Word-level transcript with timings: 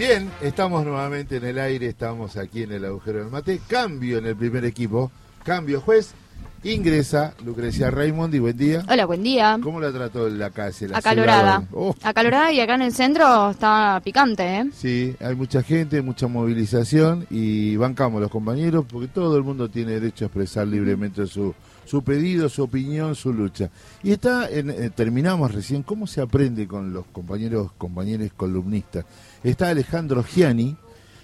Bien, 0.00 0.30
estamos 0.40 0.82
nuevamente 0.82 1.36
en 1.36 1.44
el 1.44 1.58
aire, 1.58 1.86
estamos 1.88 2.38
aquí 2.38 2.62
en 2.62 2.72
el 2.72 2.86
agujero 2.86 3.18
del 3.18 3.28
mate. 3.28 3.60
Cambio 3.68 4.16
en 4.16 4.24
el 4.24 4.34
primer 4.34 4.64
equipo, 4.64 5.12
cambio 5.44 5.82
juez. 5.82 6.14
Ingresa 6.62 7.34
Lucrecia 7.44 7.90
Raymond 7.90 8.34
y 8.34 8.38
buen 8.38 8.56
día. 8.56 8.82
Hola, 8.88 9.04
buen 9.04 9.22
día. 9.22 9.58
¿Cómo 9.62 9.78
la 9.78 9.92
trató 9.92 10.26
la 10.30 10.48
calle? 10.48 10.88
La 10.88 10.98
Acalorada. 10.98 11.64
Oh, 11.74 11.94
Acalorada 12.02 12.50
y 12.50 12.60
acá 12.60 12.76
en 12.76 12.82
el 12.82 12.94
centro 12.94 13.50
está 13.50 14.00
picante, 14.02 14.42
¿eh? 14.42 14.70
sí, 14.72 15.14
hay 15.20 15.34
mucha 15.34 15.62
gente, 15.62 16.00
mucha 16.00 16.28
movilización 16.28 17.26
y 17.28 17.76
bancamos 17.76 18.22
los 18.22 18.30
compañeros 18.30 18.86
porque 18.90 19.08
todo 19.08 19.36
el 19.36 19.42
mundo 19.42 19.68
tiene 19.68 19.92
derecho 19.92 20.24
a 20.24 20.28
expresar 20.28 20.66
libremente 20.66 21.26
su, 21.26 21.54
su 21.84 22.02
pedido, 22.02 22.48
su 22.48 22.62
opinión, 22.62 23.14
su 23.14 23.34
lucha. 23.34 23.68
Y 24.02 24.12
está, 24.12 24.48
en, 24.48 24.70
eh, 24.70 24.88
terminamos 24.88 25.52
recién, 25.52 25.82
¿cómo 25.82 26.06
se 26.06 26.22
aprende 26.22 26.66
con 26.66 26.92
los 26.92 27.04
compañeros, 27.06 27.72
compañeros 27.76 28.30
columnistas? 28.34 29.04
Está 29.42 29.68
Alejandro 29.70 30.22
Giani, 30.22 30.76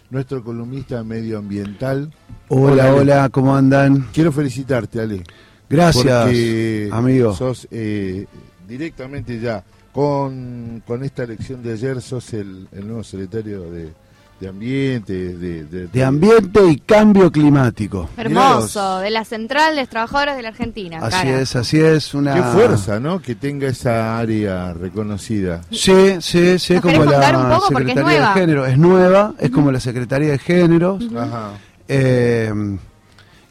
nuestro 0.09 0.43
columnista 0.43 1.05
medioambiental. 1.05 2.11
Hola, 2.49 2.95
hola, 2.95 3.29
¿cómo 3.29 3.55
andan? 3.55 4.09
Quiero 4.13 4.33
felicitarte, 4.33 5.01
Ale. 5.01 5.23
Gracias, 5.69 6.23
porque 6.23 6.89
amigo. 6.93 7.35
Sos 7.35 7.69
eh, 7.71 8.27
directamente 8.67 9.39
ya, 9.39 9.63
con, 9.93 10.83
con 10.87 11.05
esta 11.05 11.25
elección 11.25 11.63
de 11.63 11.75
ayer, 11.75 12.01
sos 12.01 12.33
el, 12.33 12.69
el 12.73 12.87
nuevo 12.87 13.05
secretario 13.05 13.71
de, 13.71 13.93
de 14.41 14.49
Ambiente, 14.49 15.13
de, 15.15 15.65
de, 15.65 15.87
De 15.87 16.05
ambiente 16.05 16.61
y 16.69 16.77
cambio 16.79 17.33
climático. 17.33 18.11
Hermoso, 18.19 18.99
de 18.99 19.09
la 19.11 19.25
Central 19.25 19.75
de 19.75 19.81
los 19.83 19.89
Trabajadores 19.89 20.37
de 20.37 20.43
la 20.43 20.49
Argentina. 20.51 20.99
Así 21.01 21.11
cara. 21.17 21.41
es, 21.41 21.57
así 21.57 21.81
es. 21.81 22.13
Una... 22.13 22.35
Qué 22.35 22.43
fuerza, 22.43 23.01
¿no? 23.01 23.23
Que 23.23 23.35
tenga 23.35 23.67
esa 23.69 24.19
área 24.19 24.75
reconocida. 24.75 25.63
Sí, 25.71 26.17
sí, 26.21 26.59
sí, 26.59 26.75
¿Nos 26.75 26.83
como 26.83 27.05
la 27.07 27.39
un 27.39 27.49
poco? 27.49 27.69
Porque 27.73 27.93
es 27.93 27.95
Secretaría 27.95 28.03
nueva. 28.21 28.35
de 28.35 28.41
Género. 28.41 28.67
Es 28.67 28.79
nueva, 28.79 29.35
es 29.39 29.51
como 29.51 29.73
la 29.73 29.81
Secretaría 29.81 30.31
de 30.33 30.39
Géneros. 30.39 31.05
Ajá. 31.17 31.51
Eh, 31.89 32.53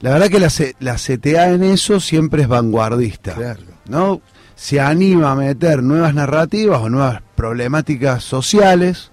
la 0.02 0.09
verdad 0.11 0.27
que 0.30 0.39
la, 0.39 0.49
C- 0.52 0.75
la 0.80 0.95
CTA 0.95 1.49
en 1.49 1.64
eso 1.64 1.99
siempre 1.99 2.44
es 2.44 2.47
vanguardista. 2.47 3.33
Claro. 3.33 3.61
¿no? 3.88 4.22
Se 4.55 4.80
anima 4.80 5.31
a 5.31 5.36
meter 5.36 5.81
nuevas 5.81 6.14
narrativas 6.14 6.80
o 6.80 6.89
nuevas 6.89 7.22
problemáticas 7.36 8.23
sociales 8.23 9.09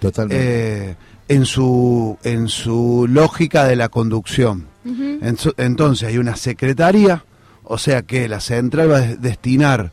Totalmente. 0.00 0.90
eh, 0.90 0.96
en, 1.28 1.44
su, 1.46 2.18
en 2.22 2.48
su 2.48 3.06
lógica 3.08 3.64
de 3.64 3.76
la 3.76 3.88
conducción. 3.88 4.66
Ujú. 4.84 5.18
Enso- 5.22 5.54
Entonces 5.56 6.08
hay 6.08 6.18
una 6.18 6.36
secretaría, 6.36 7.24
o 7.62 7.78
sea 7.78 8.02
que 8.02 8.28
la 8.28 8.40
central 8.40 8.90
va 8.90 8.98
a 8.98 9.00
des- 9.00 9.20
destinar 9.22 9.90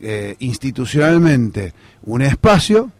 eh, 0.00 0.36
institucionalmente 0.38 1.72
un 2.04 2.22
espacio 2.22 2.90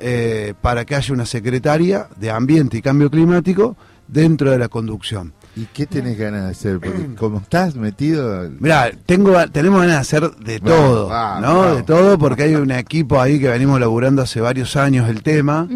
eh, 0.00 0.54
para 0.60 0.84
que 0.84 0.94
haya 0.96 1.12
una 1.14 1.26
secretaría 1.26 2.08
de 2.16 2.30
Ambiente 2.30 2.78
y 2.78 2.82
Cambio 2.82 3.10
Climático 3.10 3.76
dentro 4.08 4.50
de 4.50 4.58
la 4.58 4.68
conducción. 4.68 5.32
¿Y 5.56 5.66
qué 5.66 5.86
tenés 5.86 6.18
ganas 6.18 6.44
de 6.46 6.50
hacer? 6.50 6.80
Porque 6.80 7.14
como 7.18 7.38
estás 7.38 7.76
metido... 7.76 8.50
Mirá, 8.58 8.90
tengo, 9.06 9.32
tenemos 9.52 9.80
ganas 9.80 9.94
de 9.96 10.00
hacer 10.00 10.30
de 10.36 10.58
todo, 10.60 11.08
¿no? 11.40 11.76
De 11.76 11.82
todo, 11.84 12.18
porque 12.18 12.42
hay 12.44 12.54
un 12.56 12.70
equipo 12.72 13.20
ahí 13.20 13.38
que 13.38 13.48
venimos 13.48 13.78
laburando 13.78 14.22
hace 14.22 14.40
varios 14.40 14.76
años 14.76 15.08
el 15.08 15.22
tema. 15.22 15.68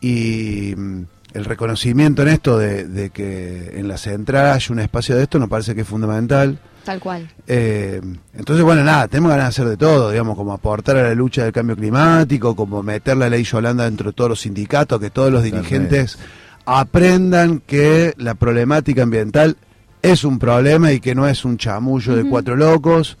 Y 0.00 0.74
mm, 0.76 1.02
el 1.34 1.44
reconocimiento 1.44 2.22
en 2.22 2.28
esto 2.28 2.58
de, 2.58 2.84
de 2.84 3.10
que 3.10 3.78
en 3.78 3.88
la 3.88 3.98
central 3.98 4.52
haya 4.52 4.72
un 4.72 4.80
espacio 4.80 5.16
de 5.16 5.24
esto 5.24 5.38
nos 5.38 5.48
parece 5.48 5.74
que 5.74 5.82
es 5.82 5.88
fundamental. 5.88 6.58
Tal 6.86 7.00
cual. 7.00 7.28
Eh, 7.48 8.00
entonces, 8.32 8.64
bueno, 8.64 8.84
nada, 8.84 9.08
tenemos 9.08 9.30
ganas 9.30 9.46
de 9.46 9.48
hacer 9.48 9.68
de 9.68 9.76
todo, 9.76 10.12
digamos, 10.12 10.36
como 10.36 10.52
aportar 10.52 10.96
a 10.96 11.02
la 11.02 11.14
lucha 11.14 11.42
del 11.42 11.52
cambio 11.52 11.74
climático, 11.74 12.54
como 12.54 12.80
meter 12.82 13.16
la 13.16 13.28
ley 13.28 13.42
Yolanda 13.42 13.84
dentro 13.84 14.10
de 14.10 14.14
todos 14.14 14.30
los 14.30 14.40
sindicatos, 14.40 15.00
que 15.00 15.10
todos 15.10 15.32
los 15.32 15.42
dirigentes 15.42 16.16
aprendan 16.64 17.60
que 17.60 18.14
la 18.18 18.34
problemática 18.34 19.02
ambiental 19.02 19.56
es 20.00 20.22
un 20.22 20.38
problema 20.38 20.92
y 20.92 21.00
que 21.00 21.16
no 21.16 21.26
es 21.26 21.44
un 21.44 21.58
chamullo 21.58 22.14
de 22.14 22.28
cuatro 22.28 22.54
locos. 22.54 23.18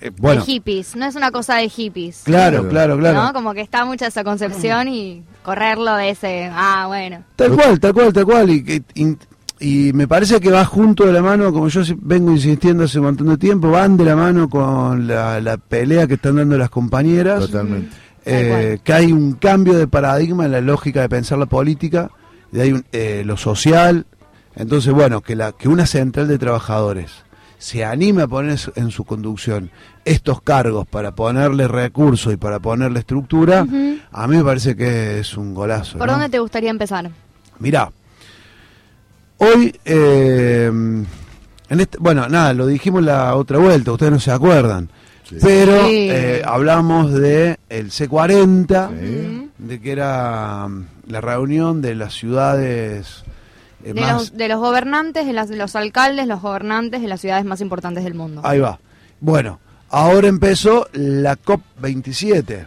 Eh, 0.00 0.10
bueno, 0.16 0.40
De 0.44 0.46
hippies, 0.46 0.94
no 0.96 1.06
es 1.06 1.16
una 1.16 1.30
cosa 1.30 1.56
de 1.56 1.68
hippies. 1.68 2.22
claro, 2.24 2.68
claro, 2.68 2.96
claro. 2.98 3.22
¿no? 3.22 3.32
Como 3.32 3.52
que 3.54 3.60
está 3.62 3.84
mucha 3.84 4.06
esa 4.06 4.22
concepción 4.24 4.88
y 4.88 5.22
correrlo 5.42 5.94
de 5.96 6.10
ese, 6.10 6.50
ah, 6.52 6.84
bueno. 6.86 7.24
Tal 7.36 7.52
cual, 7.52 7.80
tal 7.80 7.92
cual, 7.92 8.12
tal 8.12 8.24
cual. 8.24 8.50
Y, 8.50 8.62
que- 8.64 8.82
in- 8.94 9.18
y 9.60 9.92
me 9.94 10.06
parece 10.06 10.38
que 10.38 10.50
va 10.52 10.64
junto 10.64 11.04
de 11.04 11.12
la 11.12 11.20
mano, 11.20 11.52
como 11.52 11.66
yo 11.68 11.84
si- 11.84 11.96
vengo 12.00 12.30
insistiendo 12.30 12.84
hace 12.84 13.00
un 13.00 13.06
montón 13.06 13.26
de 13.28 13.38
tiempo, 13.38 13.70
van 13.72 13.96
de 13.96 14.04
la 14.04 14.14
mano 14.14 14.48
con 14.48 15.08
la, 15.08 15.40
la 15.40 15.56
pelea 15.56 16.06
que 16.06 16.14
están 16.14 16.36
dando 16.36 16.56
las 16.56 16.70
compañeras. 16.70 17.40
Totalmente. 17.40 17.88
Tal 17.90 18.34
eh, 18.34 18.78
que 18.84 18.92
hay 18.92 19.10
un 19.10 19.32
cambio 19.32 19.74
de 19.76 19.88
paradigma 19.88 20.44
en 20.44 20.52
la 20.52 20.60
lógica 20.60 21.00
de 21.00 21.08
pensar 21.08 21.38
la 21.38 21.46
política, 21.46 22.10
de 22.52 22.62
hay 22.62 22.72
un- 22.72 22.84
eh, 22.92 23.22
lo 23.26 23.36
social. 23.36 24.06
Entonces, 24.54 24.92
bueno, 24.92 25.22
que, 25.22 25.34
la, 25.34 25.52
que 25.52 25.68
una 25.68 25.86
central 25.86 26.28
de 26.28 26.38
trabajadores 26.38 27.10
se 27.58 27.84
anime 27.84 28.22
a 28.22 28.26
poner 28.28 28.58
en 28.76 28.90
su 28.90 29.04
conducción 29.04 29.70
estos 30.04 30.40
cargos 30.42 30.86
para 30.86 31.12
ponerle 31.14 31.66
recursos 31.68 32.32
y 32.32 32.36
para 32.36 32.60
ponerle 32.60 33.00
estructura, 33.00 33.66
a 34.12 34.26
mí 34.26 34.36
me 34.36 34.44
parece 34.44 34.74
que 34.76 35.18
es 35.20 35.36
un 35.36 35.54
golazo. 35.54 35.98
¿Por 35.98 36.06
¿no? 36.06 36.12
dónde 36.14 36.28
te 36.28 36.38
gustaría 36.38 36.70
empezar? 36.70 37.10
Mirá, 37.58 37.90
hoy, 39.38 39.74
eh, 39.84 40.66
en 40.66 41.80
este, 41.80 41.98
bueno, 41.98 42.28
nada, 42.28 42.52
lo 42.54 42.66
dijimos 42.66 43.02
la 43.02 43.34
otra 43.36 43.58
vuelta, 43.58 43.92
ustedes 43.92 44.12
no 44.12 44.20
se 44.20 44.30
acuerdan, 44.30 44.88
Sí. 45.24 45.36
pero 45.42 45.86
Sí. 45.86 46.08
eh, 46.10 46.42
hablamos 46.44 47.12
de 47.12 47.58
el 47.68 47.90
C40, 47.90 48.88
Sí. 48.98 49.50
de 49.58 49.80
que 49.80 49.92
era 49.92 50.66
mm, 50.68 50.84
la 51.08 51.20
reunión 51.20 51.82
de 51.82 51.94
las 51.94 52.14
ciudades 52.14 53.24
De 53.84 53.94
más... 53.94 54.12
los, 54.12 54.36
de 54.36 54.48
los 54.48 54.58
gobernantes, 54.60 55.26
de, 55.26 55.32
las- 55.32 55.48
de 55.48 55.56
los 55.56 55.76
alcaldes, 55.76 56.26
los 56.26 56.40
gobernantes 56.42 57.00
de 57.00 57.08
las 57.08 57.20
ciudades 57.20 57.44
más 57.44 57.60
importantes 57.60 58.04
del 58.04 58.14
mundo. 58.14 58.40
Ahí 58.44 58.58
va. 58.58 58.78
Bueno, 59.20 59.58
ahora 59.90 60.28
empezó 60.28 60.88
la 60.92 61.36
COP27. 61.36 62.66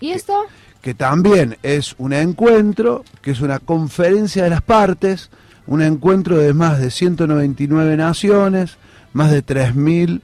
¿Y 0.00 0.10
esto? 0.10 0.44
que 0.80 0.94
también 0.94 1.58
es 1.64 1.96
un 1.98 2.12
encuentro, 2.12 3.04
que 3.20 3.32
es 3.32 3.40
una 3.40 3.58
conferencia 3.58 4.44
de 4.44 4.50
las 4.50 4.62
partes, 4.62 5.28
un 5.66 5.82
encuentro 5.82 6.38
de 6.38 6.54
más 6.54 6.78
de 6.80 6.92
199 6.92 7.96
naciones, 7.96 8.76
más 9.12 9.32
de 9.32 9.44
3.000, 9.44 10.20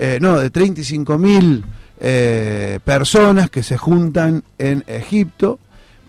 eh, 0.00 0.18
no, 0.20 0.38
de 0.40 0.52
35.000 0.52 1.62
eh, 2.00 2.80
personas 2.84 3.48
que 3.48 3.62
se 3.62 3.78
juntan 3.78 4.42
en 4.58 4.82
Egipto 4.88 5.60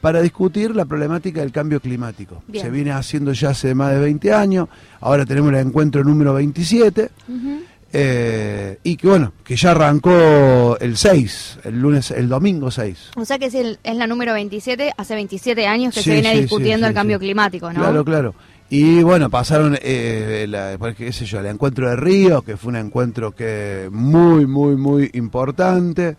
para 0.04 0.22
discutir 0.22 0.76
la 0.76 0.84
problemática 0.84 1.40
del 1.40 1.54
cambio 1.54 1.80
climático. 1.80 2.44
Bien. 2.50 2.66
Se 2.66 2.70
viene 2.70 2.92
haciendo 2.92 3.32
ya 3.32 3.52
hace 3.52 3.74
más 3.74 3.94
de 3.94 4.00
20 4.02 4.34
años, 4.34 4.68
ahora 5.00 5.26
tenemos 5.26 5.54
el 5.54 5.60
encuentro 5.66 6.04
número 6.04 6.34
27. 6.34 7.10
Ujú. 7.30 7.62
eh, 7.94 8.80
y 8.84 8.98
que 8.98 9.08
bueno, 9.08 9.32
que 9.46 9.56
ya 9.56 9.72
arrancó 9.72 10.78
el 10.82 10.98
6, 10.98 11.60
el 11.64 11.80
lunes, 11.80 12.12
el 12.12 12.28
domingo 12.28 12.70
6. 12.70 13.12
O 13.16 13.24
sea 13.24 13.40
que 13.40 13.46
es, 13.46 13.54
el- 13.54 13.80
es 13.82 13.96
la 13.96 14.06
número 14.06 14.34
27, 14.34 14.92
hace 14.98 15.16
27 15.16 15.66
años 15.68 15.94
que 15.94 16.02
Sí, 16.02 16.10
se 16.10 16.14
viene 16.16 16.34
sí, 16.36 16.42
discutiendo 16.42 16.86
sí, 16.86 16.90
el 16.90 16.94
cambio 16.96 17.18
climático, 17.18 17.72
¿no? 17.72 17.80
Claro, 17.80 18.04
claro. 18.04 18.36
Y 18.70 19.04
bueno, 19.04 19.30
pasaron, 19.30 19.78
eh, 19.82 20.48
la, 20.50 20.76
pues, 20.78 20.98
qué 20.98 21.14
sé 21.14 21.24
yo, 21.26 21.40
el 21.40 21.46
encuentro 21.46 21.88
de 21.90 21.96
Río, 21.96 22.42
que 22.42 22.58
fue 22.58 22.72
un 22.72 22.76
encuentro 22.78 23.32
que 23.34 23.88
muy, 23.90 24.48
muy, 24.48 24.76
muy 24.76 25.10
importante. 25.14 26.18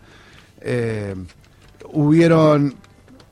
Eh, 0.61 1.13
hubieron, 1.93 2.73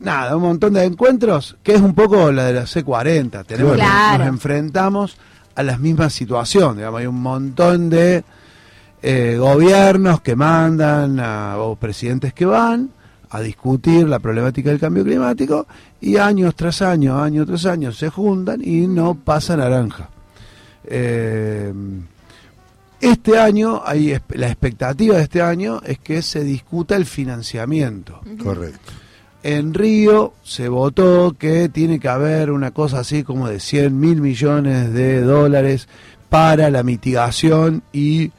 nada, 0.03 0.36
un 0.36 0.44
montón 0.44 0.74
de 0.74 0.84
encuentros, 0.84 1.58
que 1.64 1.74
es 1.74 1.81
un 1.81 1.94
poco 1.94 2.31
la 2.31 2.46
de 2.46 2.53
la 2.53 2.64
C40. 2.64 3.46
Tenemos, 3.46 3.74
Claro. 3.75 4.25
Nos 4.25 4.34
enfrentamos 4.34 5.18
a 5.56 5.64
las 5.64 5.80
mismas 5.80 6.14
situaciones, 6.14 6.78
digamos, 6.78 7.00
hay 7.00 7.08
un 7.08 7.22
montón 7.22 7.90
de 7.90 8.24
eh, 9.02 9.38
gobiernos 9.40 10.22
que 10.22 10.36
mandan, 10.36 11.19
a, 11.19 11.58
o 11.58 11.75
presidentes 11.75 12.34
que 12.34 12.46
van 12.46 12.90
a 13.30 13.40
discutir 13.40 14.07
la 14.07 14.19
problemática 14.19 14.69
del 14.69 14.80
cambio 14.80 15.04
climático 15.04 15.68
y 16.00 16.18
años 16.18 16.56
tras 16.56 16.81
año, 16.81 17.22
año 17.22 17.45
tras 17.45 17.66
año 17.66 17.92
se 17.92 18.10
juntan 18.10 18.62
y 18.63 18.88
no 18.88 19.16
pasa 19.16 19.57
naranja. 19.57 20.10
Eh, 20.86 21.74
este 23.01 23.38
año, 23.38 23.81
hay, 23.83 24.18
la 24.30 24.48
expectativa 24.48 25.18
de 25.18 25.24
este 25.24 25.42
año 25.42 25.81
es 25.83 26.00
que 26.00 26.22
se 26.22 26.44
discuta 26.44 26.95
el 26.95 27.06
financiamiento. 27.06 28.22
Correcto. 28.42 28.92
En 29.44 29.74
Río 29.74 30.34
se 30.42 30.69
votó 30.69 31.36
que 31.38 31.68
tiene 31.68 32.00
que 32.00 32.07
haber 32.07 32.50
una 32.50 32.72
cosa 32.72 33.00
así 33.00 33.24
como 33.24 33.50
de 33.50 33.60
100 33.60 34.00
mil 34.00 34.22
millones 34.22 34.94
de 34.94 35.22
dólares 35.22 35.90
para 36.30 36.69
la 36.69 36.81
mitigación 36.81 37.84
y 37.92 38.31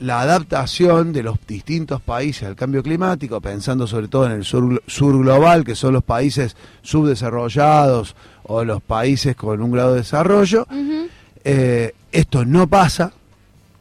la 0.00 0.20
adaptación 0.20 1.12
de 1.12 1.22
los 1.22 1.38
distintos 1.46 2.00
países 2.00 2.42
al 2.42 2.56
cambio 2.56 2.82
climático, 2.82 3.40
pensando 3.40 3.86
sobre 3.86 4.08
todo 4.08 4.26
en 4.26 4.32
el 4.32 4.44
sur, 4.44 4.82
sur 4.88 5.16
global, 5.16 5.62
que 5.62 5.76
son 5.76 5.92
los 5.92 6.02
países 6.02 6.56
subdesarrollados 6.82 8.16
o 8.42 8.64
los 8.64 8.82
países 8.82 9.36
con 9.36 9.62
un 9.62 9.70
grado 9.70 9.92
de 9.92 9.98
desarrollo. 9.98 10.66
Eh, 11.44 11.94
esto 12.10 12.44
no 12.44 12.66
pasa, 12.66 13.12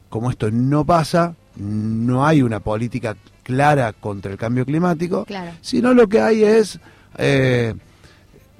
como 0.09 0.29
esto 0.29 0.51
no 0.51 0.85
pasa, 0.85 1.33
no 1.55 2.23
hay 2.23 2.43
una 2.43 2.59
política 2.59 3.15
clara 3.43 3.93
contra 3.93 4.31
el 4.31 4.37
cambio 4.37 4.65
climático, 4.65 5.25
Claro. 5.25 5.51
sino 5.61 5.93
lo 5.93 6.07
que 6.07 6.21
hay 6.21 6.43
es, 6.43 6.79
eh, 7.17 7.73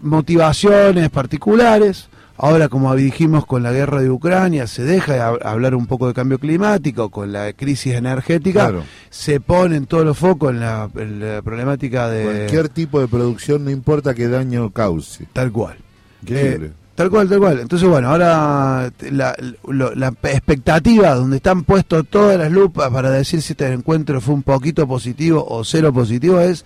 motivaciones 0.01 1.09
particulares. 1.09 2.07
Ahora, 2.37 2.69
como 2.69 2.95
dijimos 2.95 3.45
con 3.45 3.61
la 3.61 3.71
guerra 3.71 4.01
de 4.01 4.09
Ucrania, 4.09 4.65
se 4.65 4.83
deja 4.83 5.13
de 5.13 5.19
hab- 5.19 5.45
hablar 5.45 5.75
un 5.75 5.85
poco 5.85 6.07
de 6.07 6.15
cambio 6.15 6.39
climático, 6.39 7.09
con 7.09 7.31
la 7.31 7.53
crisis 7.53 7.93
energética, 7.93 8.69
Claro. 8.69 8.83
se 9.11 9.39
ponen 9.39 9.85
todos 9.85 10.03
los 10.05 10.17
focos 10.17 10.49
en 10.51 10.59
la, 10.61 10.89
en 10.95 11.19
la 11.19 11.41
problemática 11.43 12.09
de... 12.09 12.23
Cualquier 12.23 12.69
tipo 12.69 12.99
de 12.99 13.07
producción, 13.07 13.63
no 13.63 13.69
importa 13.69 14.15
qué 14.15 14.27
daño 14.27 14.71
cause. 14.71 15.25
Tal 15.33 15.51
cual. 15.51 15.75
Increíble. 16.23 16.67
Eh, 16.67 16.71
tal 16.95 17.09
cual, 17.09 17.27
tal 17.29 17.39
cual. 17.39 17.59
Entonces, 17.59 17.87
bueno, 17.87 18.09
ahora 18.09 18.91
la, 19.09 19.35
lo- 19.67 19.95
la 19.95 20.07
expectativa 20.23 21.13
donde 21.15 21.37
están 21.37 21.63
puestos 21.63 22.05
todas 22.09 22.37
las 22.37 22.51
lupas 22.51 22.89
para 22.91 23.09
decir 23.09 23.41
si 23.41 23.53
este 23.53 23.71
encuentro 23.71 24.21
fue 24.21 24.35
un 24.35 24.43
poquito 24.43 24.87
positivo 24.87 25.45
o 25.47 25.63
cero 25.63 25.91
positivo 25.93 26.39
es 26.39 26.65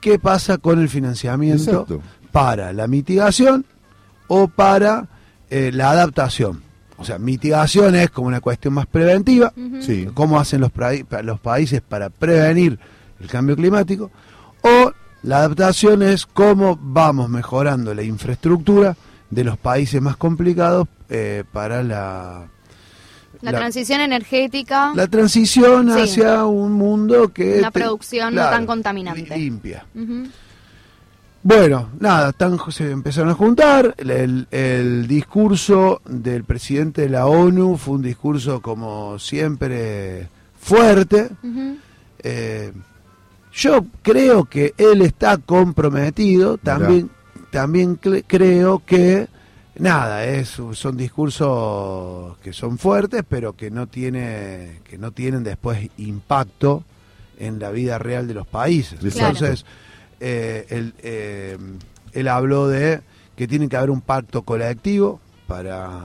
qué 0.00 0.18
pasa 0.18 0.58
con 0.58 0.80
el 0.80 0.88
financiamiento 0.88 1.70
Exacto. 1.70 2.00
para 2.32 2.72
la 2.72 2.86
mitigación 2.86 3.66
o 4.28 4.48
para 4.48 5.08
eh, 5.50 5.70
la 5.74 5.90
adaptación. 5.90 6.62
O 6.96 7.04
sea, 7.04 7.18
mitigación 7.18 7.94
es 7.96 8.10
como 8.10 8.28
una 8.28 8.40
cuestión 8.40 8.74
más 8.74 8.86
preventiva, 8.86 9.52
Sí. 9.80 10.06
cómo 10.14 10.38
hacen 10.38 10.60
los 10.60 11.40
países 11.40 11.80
para 11.80 12.10
prevenir 12.10 12.78
el 13.20 13.26
cambio 13.26 13.56
climático, 13.56 14.10
o 14.62 14.92
la 15.22 15.38
adaptación 15.38 16.02
es 16.02 16.24
cómo 16.26 16.78
vamos 16.80 17.28
mejorando 17.30 17.92
la 17.94 18.02
infraestructura 18.02 18.96
de 19.30 19.44
los 19.44 19.56
países 19.56 20.00
más 20.02 20.16
complicados 20.16 20.88
eh, 21.08 21.44
para 21.52 21.82
la, 21.82 22.46
La, 23.42 23.52
transición 23.52 24.00
energética. 24.00 24.92
la 24.94 25.06
transición 25.06 25.92
Sí. 25.94 26.00
hacia 26.00 26.44
un 26.44 26.72
mundo 26.72 27.28
que... 27.28 27.58
Una 27.58 27.70
te- 27.70 27.80
producción 27.80 28.34
no 28.34 28.42
tan 28.42 28.66
contaminante. 28.66 29.22
li- 29.36 29.44
Limpia. 29.44 29.84
Bueno, 31.42 31.88
nada, 31.98 32.30
están, 32.30 32.58
se 32.70 32.90
empezaron 32.90 33.30
a 33.30 33.34
juntar. 33.34 33.94
El, 33.96 34.10
el- 34.10 34.48
el 34.50 35.06
discurso 35.06 36.02
del 36.04 36.44
presidente 36.44 37.02
de 37.02 37.08
la 37.08 37.26
ONU 37.26 37.78
fue 37.78 37.94
un 37.94 38.02
discurso, 38.02 38.60
como 38.60 39.18
siempre, 39.18 40.28
fuerte. 40.60 41.30
Eh, 42.22 42.72
yo 43.54 43.86
creo 44.02 44.44
que 44.44 44.74
él 44.76 45.00
está 45.00 45.38
comprometido. 45.38 46.58
También, 46.58 47.08
también 47.50 48.00
cre- 48.00 48.24
creo 48.26 48.82
que, 48.84 49.28
nada, 49.76 50.24
es, 50.24 50.58
son 50.72 50.96
discursos 50.96 52.36
que 52.38 52.52
son 52.52 52.78
fuertes, 52.78 53.22
pero 53.28 53.54
que 53.54 53.70
no, 53.70 53.86
tiene, 53.86 54.80
que 54.84 54.98
no 54.98 55.10
tienen 55.12 55.42
después 55.44 55.88
impacto 55.98 56.84
en 57.38 57.58
la 57.58 57.70
vida 57.70 57.98
real 57.98 58.26
de 58.28 58.34
los 58.34 58.46
países. 58.46 58.98
Claro. 59.00 59.32
Entonces, 59.32 59.64
eh, 60.20 60.66
él, 60.68 60.94
eh, 61.02 61.58
él 62.12 62.28
habló 62.28 62.68
de 62.68 63.00
que 63.36 63.48
tiene 63.48 63.68
que 63.68 63.76
haber 63.76 63.90
un 63.90 64.02
pacto 64.02 64.42
colectivo 64.42 65.20
para 65.46 66.00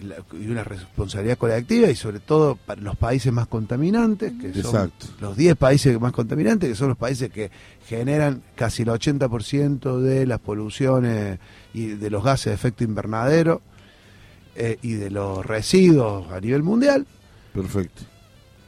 y 0.00 0.46
una 0.48 0.64
responsabilidad 0.64 1.38
colectiva 1.38 1.88
y 1.88 1.96
sobre 1.96 2.20
todo 2.20 2.56
para 2.56 2.80
los 2.80 2.96
países 2.96 3.32
más 3.32 3.46
contaminantes, 3.46 4.32
que 4.32 4.52
son 4.62 4.86
Exacto. 4.86 5.06
los 5.20 5.36
10 5.36 5.56
países 5.56 6.00
más 6.00 6.12
contaminantes, 6.12 6.68
que 6.70 6.74
son 6.74 6.88
los 6.88 6.98
países 6.98 7.30
que 7.30 7.50
generan 7.86 8.42
casi 8.54 8.82
el 8.82 8.88
80% 8.88 10.00
de 10.00 10.26
las 10.26 10.40
poluciones 10.40 11.38
y 11.74 11.86
de 11.86 12.10
los 12.10 12.22
gases 12.22 12.46
de 12.46 12.54
efecto 12.54 12.84
invernadero 12.84 13.62
eh, 14.54 14.78
y 14.82 14.94
de 14.94 15.10
los 15.10 15.44
residuos 15.44 16.30
a 16.32 16.40
nivel 16.40 16.62
mundial. 16.62 17.06
Perfecto. 17.52 18.02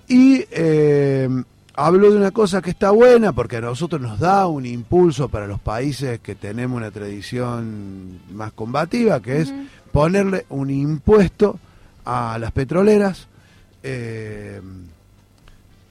Y 0.09 0.45
eh, 0.51 1.29
hablo 1.75 2.11
de 2.11 2.17
una 2.17 2.31
cosa 2.31 2.61
que 2.61 2.71
está 2.71 2.91
buena 2.91 3.33
porque 3.33 3.57
a 3.57 3.61
nosotros 3.61 4.01
nos 4.01 4.19
da 4.19 4.47
un 4.47 4.67
impulso 4.67 5.29
para 5.29 5.47
los 5.47 5.61
países 5.61 6.21
que 6.21 6.35
tenemos 6.35 6.77
una 6.77 6.91
tradición 6.91 8.21
más 8.33 8.53
combativa, 8.53 9.21
que 9.21 9.41
es 9.41 9.55
ponerle 9.93 10.47
un 10.51 10.71
impuesto 10.71 11.59
a 12.05 12.39
las 12.39 12.53
petroleras 12.53 13.27
eh, 13.83 14.61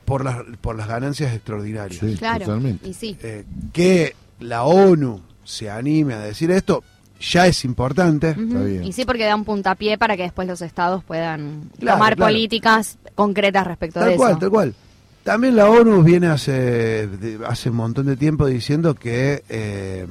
por, 0.06 0.24
las, 0.24 0.38
por 0.62 0.76
las 0.78 0.88
ganancias 0.88 1.34
extraordinarias. 1.34 2.00
Sí, 2.00 2.16
Claro. 2.18 2.46
totalmente. 2.46 2.88
Y 2.88 2.94
sí. 2.94 3.18
Eh, 3.22 3.46
que 3.74 4.16
la 4.40 4.64
ONU 4.64 5.22
se 5.44 5.70
anime 5.70 6.14
a 6.14 6.20
decir 6.20 6.52
esto 6.52 6.84
ya 7.20 7.48
es 7.48 7.66
importante. 7.66 8.32
Ujú. 8.32 8.42
Está 8.44 8.60
bien. 8.64 8.84
Y 8.86 8.94
sí, 8.94 9.04
porque 9.06 9.26
da 9.26 9.36
un 9.36 9.44
puntapié 9.44 9.98
para 9.98 10.16
que 10.16 10.24
después 10.24 10.48
los 10.48 10.62
estados 10.62 11.04
puedan 11.04 11.70
Claro, 11.80 11.98
tomar 11.98 12.16
claro. 12.16 12.30
políticas 12.32 12.98
concretas 13.16 13.68
respecto 13.68 14.00
de 14.00 14.06
Tal 14.06 14.14
eso. 14.14 14.22
cual, 14.24 14.40
tal 14.40 14.50
cual. 14.50 14.76
También 15.24 15.56
la 15.58 15.70
ONU 15.70 16.02
viene 16.02 16.28
hace, 16.28 17.08
de- 17.08 17.40
hace 17.46 17.70
un 17.70 17.76
montón 17.76 18.06
de 18.06 18.16
tiempo 18.16 18.46
diciendo 18.48 18.96
que, 18.96 19.44
eh, 19.50 20.08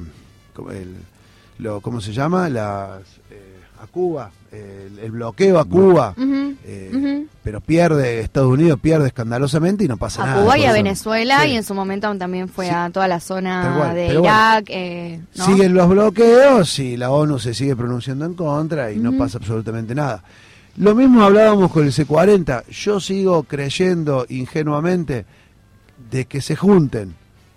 como 0.53 0.69
el- 0.71 0.95
lo, 1.57 1.81
¿cómo 1.81 1.99
se 1.99 2.13
llama? 2.13 2.47
Las, 2.47 3.01
a 3.81 3.87
Cuba, 3.87 4.29
el, 4.51 4.99
el 4.99 5.11
bloqueo 5.11 5.57
a 5.59 5.63
Cuba, 5.65 6.13
eh, 6.17 7.25
pero 7.43 7.61
pierde, 7.61 8.19
Estados 8.19 8.51
Unidos 8.51 8.77
pierde 8.81 9.07
escandalosamente 9.07 9.85
y 9.85 9.87
no 9.87 9.95
pasa 9.97 10.23
A 10.23 10.25
nada. 10.27 10.41
Cuba 10.43 10.57
y 10.57 10.65
a. 10.65 10.73
Venezuela 10.73 11.43
Sí. 11.43 11.51
y 11.51 11.55
en 11.55 11.63
su 11.63 11.73
momento 11.73 12.13
también 12.17 12.49
fue 12.49 12.65
Sí. 12.65 12.71
a 12.75 12.89
toda 12.89 13.07
la 13.07 13.19
zona 13.19 13.75
cual, 13.77 13.95
de 13.95 14.05
bueno. 14.07 14.21
Irak. 14.23 14.65
eh, 14.69 15.19
¿no? 15.35 15.45
Siguen 15.45 15.73
los 15.73 15.87
bloqueos 15.89 16.77
y 16.79 16.97
la 16.97 17.09
ONU 17.11 17.39
se 17.39 17.53
sigue 17.53 17.75
pronunciando 17.75 18.25
en 18.25 18.33
contra 18.33 18.91
y 18.91 18.97
no 18.97 19.17
pasa 19.17 19.37
absolutamente 19.37 19.95
nada. 19.95 20.23
Lo 20.77 20.93
mismo 20.95 21.23
hablábamos 21.23 21.71
con 21.71 21.85
el 21.85 21.91
C40. 21.93 22.65
Yo 22.69 22.99
sigo 22.99 23.43
creyendo 23.43 24.25
ingenuamente 24.29 25.25
de 26.11 26.25
que 26.25 26.41
se 26.41 26.55
junten. 26.55 27.15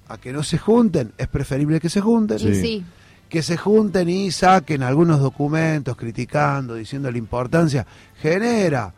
A 0.08 0.18
que 0.18 0.32
no 0.32 0.42
se 0.42 0.58
junten, 0.58 1.12
es 1.16 1.26
preferible 1.28 1.80
que 1.80 1.88
se 1.88 2.00
junten. 2.00 2.38
Y 2.38 2.54
Sí. 2.54 2.84
Que 3.32 3.42
se 3.42 3.56
junten 3.56 4.10
y 4.10 4.30
saquen 4.30 4.82
algunos 4.82 5.18
documentos 5.18 5.96
criticando, 5.96 6.74
diciendo 6.74 7.10
la 7.10 7.16
importancia. 7.16 7.86
Genera 8.20 8.92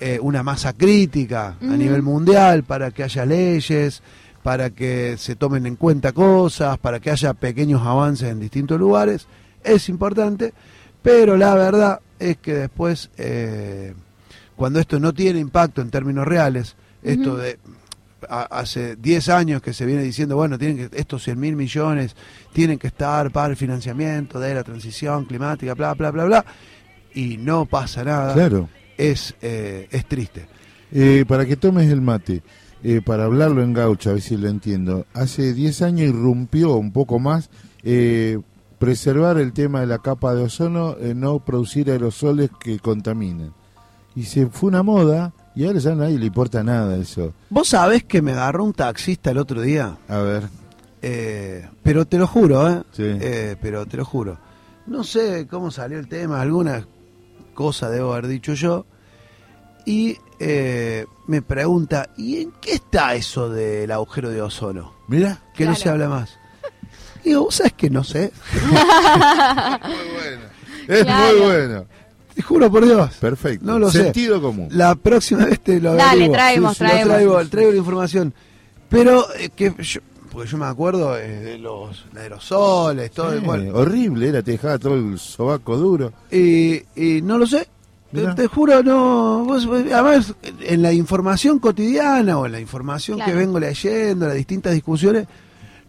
eh, 0.00 0.18
una 0.20 0.42
masa 0.42 0.72
crítica 0.72 1.54
a 1.62 1.76
nivel 1.76 2.02
mundial 2.02 2.64
para 2.64 2.90
que 2.90 3.04
haya 3.04 3.24
leyes, 3.24 4.02
para 4.42 4.70
que 4.70 5.14
se 5.16 5.36
tomen 5.36 5.66
en 5.66 5.76
cuenta 5.76 6.10
cosas, 6.10 6.78
para 6.78 6.98
que 6.98 7.12
haya 7.12 7.32
pequeños 7.34 7.80
avances 7.86 8.28
en 8.28 8.40
distintos 8.40 8.76
lugares. 8.76 9.28
Es 9.62 9.88
importante, 9.88 10.52
pero 11.00 11.36
la 11.36 11.54
verdad 11.54 12.00
es 12.18 12.38
que 12.38 12.54
después, 12.54 13.10
eh, 13.16 13.94
cuando 14.56 14.80
esto 14.80 14.98
no 14.98 15.14
tiene 15.14 15.38
impacto 15.38 15.80
en 15.80 15.90
términos 15.90 16.26
reales, 16.26 16.74
esto 17.04 17.36
de 17.36 17.60
hace 18.28 18.96
10 18.96 19.28
años 19.28 19.62
que 19.62 19.72
se 19.72 19.84
viene 19.84 20.02
diciendo, 20.02 20.36
bueno, 20.36 20.58
tienen 20.58 20.88
que, 20.88 20.98
estos 21.00 21.22
100 21.24 21.38
mil 21.38 21.56
millones 21.56 22.16
tienen 22.52 22.78
que 22.78 22.86
estar 22.86 23.30
para 23.30 23.48
el 23.48 23.56
financiamiento 23.56 24.40
de 24.40 24.54
la 24.54 24.64
transición 24.64 25.24
climática, 25.26 25.74
bla, 25.74 25.94
bla, 25.94 26.10
bla, 26.10 26.24
bla, 26.24 26.44
y 27.14 27.36
no 27.36 27.66
pasa 27.66 28.04
nada, 28.04 28.34
Claro. 28.34 28.68
es, 28.96 29.34
eh, 29.42 29.88
es 29.90 30.06
triste. 30.06 30.46
Eh, 30.92 31.24
para 31.26 31.44
que 31.46 31.56
tomes 31.56 31.90
el 31.90 32.00
mate, 32.00 32.42
eh, 32.82 33.00
para 33.04 33.24
hablarlo 33.24 33.62
en 33.62 33.72
gaucho, 33.72 34.10
a 34.10 34.12
ver 34.14 34.22
si 34.22 34.36
lo 34.36 34.48
entiendo. 34.48 35.06
Hace 35.14 35.52
10 35.52 35.82
años 35.82 36.08
irrumpió 36.08 36.76
un 36.76 36.92
poco 36.92 37.18
más 37.18 37.50
preservar 38.78 39.38
el 39.38 39.52
tema 39.52 39.80
de 39.80 39.86
la 39.86 39.98
capa 39.98 40.34
de 40.34 40.42
ozono, 40.42 40.96
no 41.14 41.38
producir 41.38 41.90
aerosoles 41.90 42.50
que 42.60 42.78
contaminan. 42.78 43.52
Y 44.14 44.24
se 44.24 44.46
fue 44.46 44.68
una 44.68 44.82
moda 44.82 45.32
y 45.56 45.66
ahora 45.66 45.78
ya 45.80 45.90
a 45.92 45.94
nadie 45.96 46.18
le 46.18 46.26
importa 46.26 46.62
nada 46.62 46.96
eso. 46.96 47.32
Vos 47.50 47.68
sabés 47.68 48.04
que 48.04 48.22
me 48.22 48.32
agarró 48.32 48.62
un 48.64 48.72
taxista 48.74 49.30
el 49.32 49.38
otro 49.38 49.60
día, 49.62 49.96
A 50.08 50.18
ver, 50.18 50.44
eh, 51.02 51.68
pero 51.82 52.04
te 52.06 52.18
lo 52.18 52.26
juro, 52.28 52.68
¿eh? 52.70 52.82
Sí. 52.92 53.02
Eh, 53.04 53.56
pero 53.60 53.86
te 53.86 53.96
lo 53.96 54.04
juro. 54.04 54.38
No 54.86 55.02
sé 55.02 55.46
cómo 55.48 55.70
salió 55.72 55.98
el 55.98 56.06
tema, 56.08 56.40
alguna 56.40 56.86
cosa 57.54 57.90
debo 57.90 58.12
haber 58.12 58.26
dicho 58.28 58.54
yo. 58.54 58.86
Y 59.84 60.16
eh, 60.40 61.06
me 61.28 61.42
pregunta, 61.42 62.10
¿y 62.16 62.42
en 62.42 62.52
qué 62.60 62.72
está 62.74 63.14
eso 63.14 63.48
del 63.48 63.90
agujero 63.90 64.30
de 64.30 64.42
ozono? 64.42 64.94
mira. 65.08 65.40
Que 65.54 65.64
no 65.64 65.74
se 65.74 65.88
habla 65.88 66.08
más. 66.08 66.36
Digo, 67.24 67.44
¿vos 67.44 67.54
sabés 67.56 67.72
que 67.72 67.88
no 67.90 68.04
sé? 68.04 68.30
Muy 68.52 70.14
bueno. 70.14 70.42
Es 70.88 71.02
Claro. 71.04 71.36
muy 71.38 71.46
bueno. 71.46 71.84
Te 72.36 72.42
juro 72.42 72.70
por 72.70 72.84
Dios. 72.84 73.14
Perfecto. 73.18 73.64
No 73.66 73.78
lo 73.78 73.90
sé. 73.90 74.04
Sentido 74.04 74.40
común. 74.42 74.68
La 74.70 74.94
próxima 74.94 75.46
vez 75.46 75.58
te 75.60 75.80
lo 75.80 75.94
Dale, 75.94 76.10
averiguo. 76.26 76.32
traemos, 76.36 76.72
Lo 76.80 76.86
traemos. 76.86 77.08
traigo, 77.14 77.46
traigo 77.48 77.70
la 77.72 77.76
información. 77.78 78.34
Pero 78.90 79.24
eh, 79.38 79.48
que 79.56 79.74
yo, 79.78 80.00
porque 80.30 80.48
yo 80.50 80.58
me 80.58 80.66
acuerdo 80.66 81.16
eh, 81.18 81.28
de 81.28 81.58
los 81.58 82.04
aerosoles, 82.14 83.10
todo 83.10 83.30
Sí, 83.30 83.38
el 83.38 83.40
bueno, 83.42 83.74
horrible, 83.74 84.28
era, 84.28 84.42
te 84.42 84.52
dejaba 84.52 84.78
todo 84.78 84.94
el 84.94 85.18
sobaco 85.18 85.76
duro. 85.76 86.12
y, 86.30 86.74
y 86.94 87.22
no 87.22 87.38
lo 87.38 87.46
sé. 87.46 87.66
Te, 88.36 88.46
juro, 88.46 88.82
no. 88.82 89.44
Vos, 89.44 89.66
además, 89.66 90.32
en 90.60 90.80
la 90.82 90.92
información 90.92 91.58
cotidiana 91.58 92.38
o 92.38 92.46
en 92.46 92.52
la 92.52 92.60
información 92.60 93.18
que 93.22 93.34
vengo 93.34 93.58
leyendo, 93.58 94.26
las 94.26 94.36
distintas 94.36 94.72
discusiones, 94.74 95.26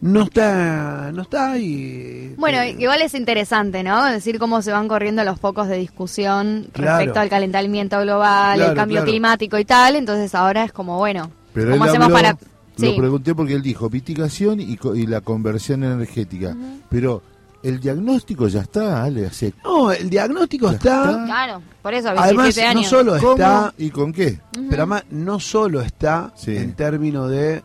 no 0.02 0.24
está, 0.24 1.12
no 1.14 1.24
está 1.24 1.58
y. 1.58 2.36
Bueno, 2.38 2.60
eh, 2.60 2.76
igual 2.78 3.02
es 3.02 3.14
interesante, 3.16 3.84
¿no? 3.84 4.06
Decir 4.06 4.38
cómo 4.40 4.62
se 4.62 4.72
van 4.72 4.88
corriendo 4.88 5.24
los 5.24 5.40
focos 5.40 5.68
de 5.68 5.78
discusión 5.78 6.68
Claro. 6.72 6.98
respecto 6.98 7.20
al 7.20 7.30
calentamiento 7.30 8.00
global, 8.02 8.58
Claro, 8.58 8.72
el 8.72 8.78
cambio 8.78 8.98
claro. 8.98 9.10
climático 9.12 9.58
y 9.58 9.66
tal. 9.66 9.96
Entonces 9.96 10.36
ahora 10.36 10.64
es 10.64 10.72
como, 10.72 10.98
bueno, 10.98 11.32
Pero 11.54 11.72
¿cómo 11.72 11.86
hacemos 11.86 12.08
habló- 12.10 12.14
para...? 12.14 12.38
Lo 12.80 12.88
Sí. 12.92 12.96
pregunté 12.96 13.34
porque 13.34 13.54
él 13.54 13.64
dijo 13.64 13.90
mitigación 13.90 14.60
y, 14.60 14.78
co- 14.78 14.96
y 14.96 15.08
la 15.08 15.22
conversión 15.22 15.84
energética. 15.84 16.56
Pero 16.90 17.24
el 17.64 17.80
diagnóstico 17.80 18.48
ya 18.48 18.62
está, 18.62 19.04
Ale, 19.04 19.26
hace 19.26 19.52
No, 19.66 19.92
el 19.92 20.12
diagnóstico 20.12 20.70
está, 20.70 21.10
está. 21.10 21.26
Claro, 21.26 21.62
por 21.82 21.96
eso, 21.96 22.14
27 22.14 22.62
además 22.68 22.76
no 22.76 22.84
solo 22.88 23.18
cómo 23.20 23.32
está, 23.32 23.74
y 23.80 23.90
con 23.90 24.14
qué. 24.14 24.40
Pero 24.70 24.84
además 24.84 25.06
no 25.10 25.40
solo 25.40 25.82
está 25.82 26.32
Sí. 26.36 26.56
en 26.56 26.74
términos 26.76 27.32
de 27.32 27.64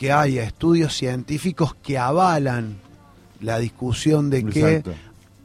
que 0.00 0.12
haya 0.12 0.44
estudios 0.44 0.96
científicos 0.96 1.74
que 1.74 1.98
avalan 1.98 2.78
la 3.42 3.58
discusión 3.58 4.30
de 4.30 4.46
que 4.46 4.76
Exacto. 4.76 4.94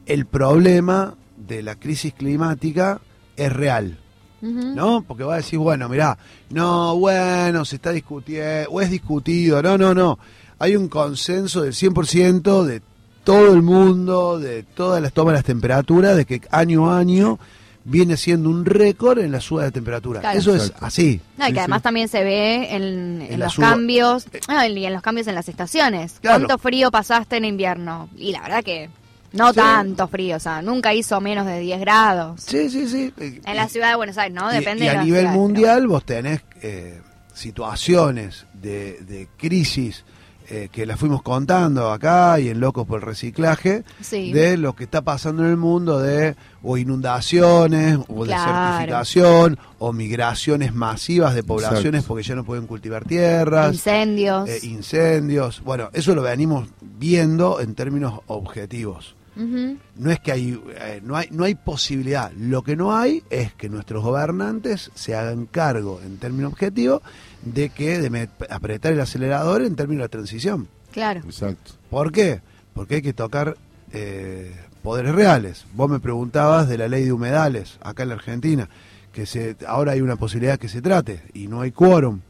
el 0.06 0.24
problema 0.24 1.14
de 1.36 1.62
la 1.62 1.74
crisis 1.74 2.14
climática 2.14 3.02
es 3.36 3.52
real. 3.52 3.98
¿no? 4.40 5.04
Porque 5.06 5.24
va 5.24 5.34
a 5.34 5.38
decir, 5.38 5.58
bueno, 5.58 5.90
mirá, 5.90 6.16
no, 6.48 6.96
bueno, 6.96 7.66
se 7.66 7.76
está 7.76 7.92
discutiendo, 7.92 8.70
o 8.70 8.80
es 8.80 8.90
discutido, 8.90 9.60
no, 9.60 9.76
no, 9.76 9.92
no. 9.92 10.18
Hay 10.58 10.74
un 10.74 10.88
consenso 10.88 11.60
del 11.60 11.74
100% 11.74 12.64
de 12.64 12.80
todo 13.24 13.52
el 13.52 13.60
mundo, 13.60 14.38
de 14.38 14.62
todas 14.62 15.02
las 15.02 15.12
tomas 15.12 15.32
de 15.32 15.38
las 15.38 15.44
temperaturas, 15.44 16.16
de 16.16 16.24
que 16.24 16.40
año 16.50 16.90
a 16.90 16.98
año 16.98 17.38
viene 17.88 18.16
siendo 18.16 18.50
un 18.50 18.64
récord 18.64 19.20
en 19.20 19.30
la 19.32 19.40
suba 19.40 19.62
de 19.64 19.70
temperatura. 19.70 20.20
Claro. 20.20 20.38
Eso 20.38 20.54
Exacto. 20.54 20.76
es 20.78 20.82
así. 20.82 21.20
No, 21.38 21.44
y 21.44 21.48
Sí, 21.48 21.52
que 21.54 21.60
además 21.60 21.78
sí. 21.78 21.82
también 21.84 22.08
se 22.08 22.24
ve 22.24 22.74
en, 22.74 22.82
en 22.82 23.22
En 23.22 23.38
la 23.38 23.46
los 23.46 23.54
suba- 23.54 23.70
cambios, 23.70 24.26
y 24.68 24.84
en 24.84 24.92
los 24.92 25.02
cambios 25.02 25.26
en 25.28 25.34
las 25.36 25.48
estaciones. 25.48 26.16
Claro. 26.20 26.46
¿Cuánto 26.46 26.58
frío 26.58 26.90
pasaste 26.90 27.36
en 27.36 27.44
invierno? 27.44 28.08
Y 28.16 28.32
la 28.32 28.42
verdad 28.42 28.64
que 28.64 28.90
no 29.32 29.50
Sí. 29.50 29.56
tanto 29.56 30.08
frío, 30.08 30.36
o 30.36 30.40
sea, 30.40 30.62
nunca 30.62 30.94
hizo 30.94 31.20
menos 31.20 31.46
de 31.46 31.60
10 31.60 31.78
grados. 31.80 32.40
Sí, 32.42 32.68
sí, 32.70 32.88
sí. 32.88 33.12
En 33.44 33.56
la 33.56 33.68
ciudad 33.68 33.90
de 33.90 33.96
Buenos 33.96 34.18
Aires, 34.18 34.34
¿no? 34.34 34.50
Y- 34.52 34.56
Depende 34.56 34.84
y, 34.84 34.88
de 34.88 34.90
a 34.90 34.94
la 34.94 35.04
nivel 35.04 35.20
ciudad, 35.20 35.32
pero- 35.32 35.42
mundial 35.42 35.86
vos 35.86 36.04
tenés 36.04 36.40
eh, 36.62 37.00
situaciones 37.34 38.46
de, 38.54 38.98
de 39.02 39.28
crisis 39.36 40.04
eh, 40.48 40.68
que 40.70 40.86
las 40.86 40.98
fuimos 40.98 41.22
contando 41.22 41.90
acá 41.90 42.38
y 42.40 42.48
en 42.48 42.60
Locos 42.60 42.86
por 42.86 43.00
el 43.00 43.06
Reciclaje, 43.06 43.84
Sí. 44.00 44.32
de 44.32 44.56
lo 44.56 44.74
que 44.74 44.84
está 44.84 45.02
pasando 45.02 45.44
en 45.44 45.50
el 45.50 45.56
mundo 45.56 45.98
de 46.00 46.36
o 46.62 46.76
inundaciones 46.76 47.98
o 48.08 48.24
Claro. 48.24 48.44
desertificación 48.46 49.58
o 49.78 49.92
migraciones 49.92 50.74
masivas 50.74 51.34
de 51.34 51.42
poblaciones 51.42 51.86
Exacto. 51.86 52.08
porque 52.08 52.22
ya 52.22 52.34
no 52.34 52.44
pueden 52.44 52.66
cultivar 52.66 53.04
tierras, 53.04 53.72
Incendios. 53.74 54.48
eh, 54.48 54.60
incendios. 54.64 55.62
Bueno, 55.64 55.90
eso 55.92 56.14
lo 56.14 56.22
venimos 56.22 56.68
viendo 56.80 57.60
en 57.60 57.74
términos 57.74 58.20
objetivos. 58.26 59.14
No 59.38 60.10
es 60.10 60.18
que 60.20 60.32
hay, 60.32 60.58
eh, 60.80 61.02
no 61.04 61.14
hay, 61.14 61.28
no 61.30 61.44
hay 61.44 61.54
posibilidad. 61.56 62.32
Lo 62.38 62.62
que 62.62 62.74
no 62.74 62.96
hay 62.96 63.22
es 63.28 63.52
que 63.52 63.68
nuestros 63.68 64.02
gobernantes 64.02 64.90
se 64.94 65.14
hagan 65.14 65.44
cargo 65.44 66.00
en 66.02 66.16
términos 66.16 66.52
objetivos 66.52 67.02
de 67.42 67.68
que 67.68 68.00
de 68.00 68.28
apretar 68.50 68.92
el 68.92 69.00
acelerador 69.00 69.62
en 69.62 69.76
términos 69.76 70.04
de 70.04 70.08
transición. 70.08 70.68
Claro. 70.92 71.20
Exacto. 71.24 71.72
¿Por 71.90 72.12
qué? 72.12 72.40
Porque 72.72 72.96
hay 72.96 73.02
que 73.02 73.12
tocar 73.12 73.56
eh, 73.92 74.54
poderes 74.82 75.14
reales. 75.14 75.66
Vos 75.74 75.90
me 75.90 76.00
preguntabas 76.00 76.68
de 76.68 76.78
la 76.78 76.88
ley 76.88 77.04
de 77.04 77.12
humedales 77.12 77.78
acá 77.82 78.04
en 78.04 78.10
la 78.10 78.14
Argentina, 78.14 78.68
que 79.12 79.26
se, 79.26 79.56
ahora 79.66 79.92
hay 79.92 80.00
una 80.00 80.16
posibilidad 80.16 80.58
que 80.58 80.68
se 80.68 80.82
trate 80.82 81.22
y 81.34 81.48
no 81.48 81.60
hay 81.60 81.72
quórum. 81.72 82.20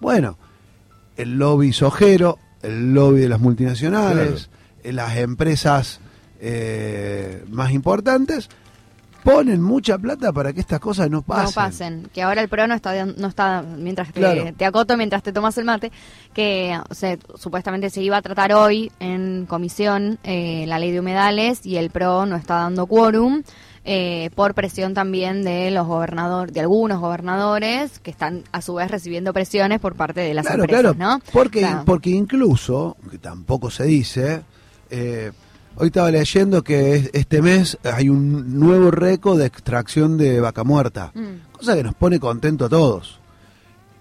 Bueno, 0.00 0.38
el 1.16 1.38
lobby 1.38 1.72
sojero, 1.72 2.38
el 2.62 2.94
lobby 2.94 3.20
de 3.20 3.28
las 3.28 3.40
multinacionales, 3.40 4.50
eh, 4.82 4.92
las 4.92 5.16
empresas 5.16 6.00
eh, 6.40 7.44
más 7.50 7.72
importantes, 7.72 8.48
ponen 9.24 9.60
mucha 9.62 9.98
plata 9.98 10.32
para 10.32 10.52
que 10.52 10.60
estas 10.60 10.80
cosas 10.80 11.10
no 11.10 11.22
pasen. 11.22 11.44
No 11.44 11.52
pasen. 11.52 12.10
Que 12.12 12.22
ahora 12.22 12.40
el 12.40 12.48
PRO 12.48 12.66
no 12.66 12.74
está, 12.74 13.04
no 13.06 13.28
está 13.28 13.62
mientras 13.62 14.12
te, 14.12 14.52
te 14.56 14.64
acoto, 14.64 14.96
mientras 14.96 15.22
te 15.22 15.32
tomas 15.32 15.56
el 15.58 15.64
mate, 15.64 15.92
que 16.32 16.78
o 16.88 16.94
sea, 16.94 17.16
supuestamente 17.36 17.90
se 17.90 18.02
iba 18.02 18.16
a 18.16 18.22
tratar 18.22 18.52
hoy 18.52 18.90
en 19.00 19.46
comisión 19.46 20.18
eh, 20.24 20.64
la 20.66 20.78
ley 20.78 20.90
de 20.92 21.00
humedales 21.00 21.64
y 21.66 21.76
el 21.76 21.90
PRO 21.90 22.26
no 22.26 22.36
está 22.36 22.54
dando 22.56 22.86
quórum. 22.86 23.42
eh, 23.82 24.28
por 24.34 24.52
presión 24.54 24.92
también 24.92 25.42
de 25.42 25.70
los 25.70 25.86
gobernadores, 25.86 26.52
de 26.52 26.60
algunos 26.60 27.00
gobernadores 27.00 27.98
que 27.98 28.10
están 28.10 28.44
a 28.52 28.60
su 28.60 28.74
vez 28.74 28.90
recibiendo 28.90 29.32
presiones 29.32 29.80
por 29.80 29.94
parte 29.96 30.20
de 30.20 30.34
las 30.34 30.44
Claro, 30.46 30.64
empresas, 30.64 30.94
claro, 30.94 31.14
¿no? 31.16 31.22
porque, 31.32 31.60
Claro. 31.60 31.82
porque 31.86 32.10
incluso, 32.10 32.98
que 33.10 33.16
tampoco 33.16 33.70
se 33.70 33.84
dice, 33.84 34.42
eh, 34.90 35.32
hoy 35.76 35.86
estaba 35.88 36.10
leyendo 36.10 36.62
que 36.62 36.94
es- 36.96 37.10
este 37.12 37.40
mes 37.42 37.78
hay 37.84 38.08
un 38.08 38.58
nuevo 38.58 38.90
récord 38.90 39.38
de 39.38 39.46
extracción 39.46 40.16
de 40.18 40.40
vaca 40.40 40.64
muerta, 40.64 41.12
Mm. 41.14 41.52
cosa 41.58 41.74
que 41.74 41.82
nos 41.82 41.94
pone 41.94 42.18
contento 42.20 42.66
a 42.66 42.68
todos. 42.68 43.18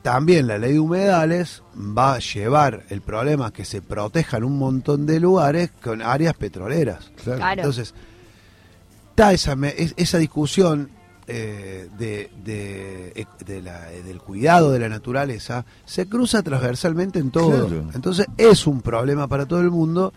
También 0.02 0.48
la 0.48 0.58
ley 0.58 0.74
de 0.74 0.80
humedales 0.80 1.62
va 1.76 2.14
a 2.16 2.20
llevar 2.20 2.84
el 2.90 3.02
problema 3.02 3.48
a 3.48 3.52
que 3.52 3.66
se 3.66 3.82
protejan 3.82 4.44
un 4.46 4.58
montón 4.58 5.06
de 5.06 5.20
lugares 5.20 5.72
con 5.84 6.02
áreas 6.02 6.36
petroleras. 6.36 7.12
Claro. 7.22 7.40
Claro. 7.40 7.62
Entonces, 7.62 7.94
está 9.10 9.34
esa, 9.34 9.56
esa 9.98 10.18
discusión 10.18 10.90
eh, 11.32 11.88
de, 12.00 12.32
de- 12.44 13.28
de 13.46 13.62
la- 13.62 13.86
del 13.90 14.20
cuidado 14.20 14.72
de 14.72 14.80
la 14.80 14.90
naturaleza, 14.90 15.64
se 15.86 16.08
cruza 16.10 16.42
transversalmente 16.42 17.20
en 17.20 17.30
todo. 17.30 17.68
Claro. 17.68 17.86
Entonces, 17.94 18.26
es 18.36 18.66
un 18.66 18.82
problema 18.82 19.28
para 19.28 19.46
todo 19.46 19.62
el 19.62 19.70
mundo. 19.70 20.12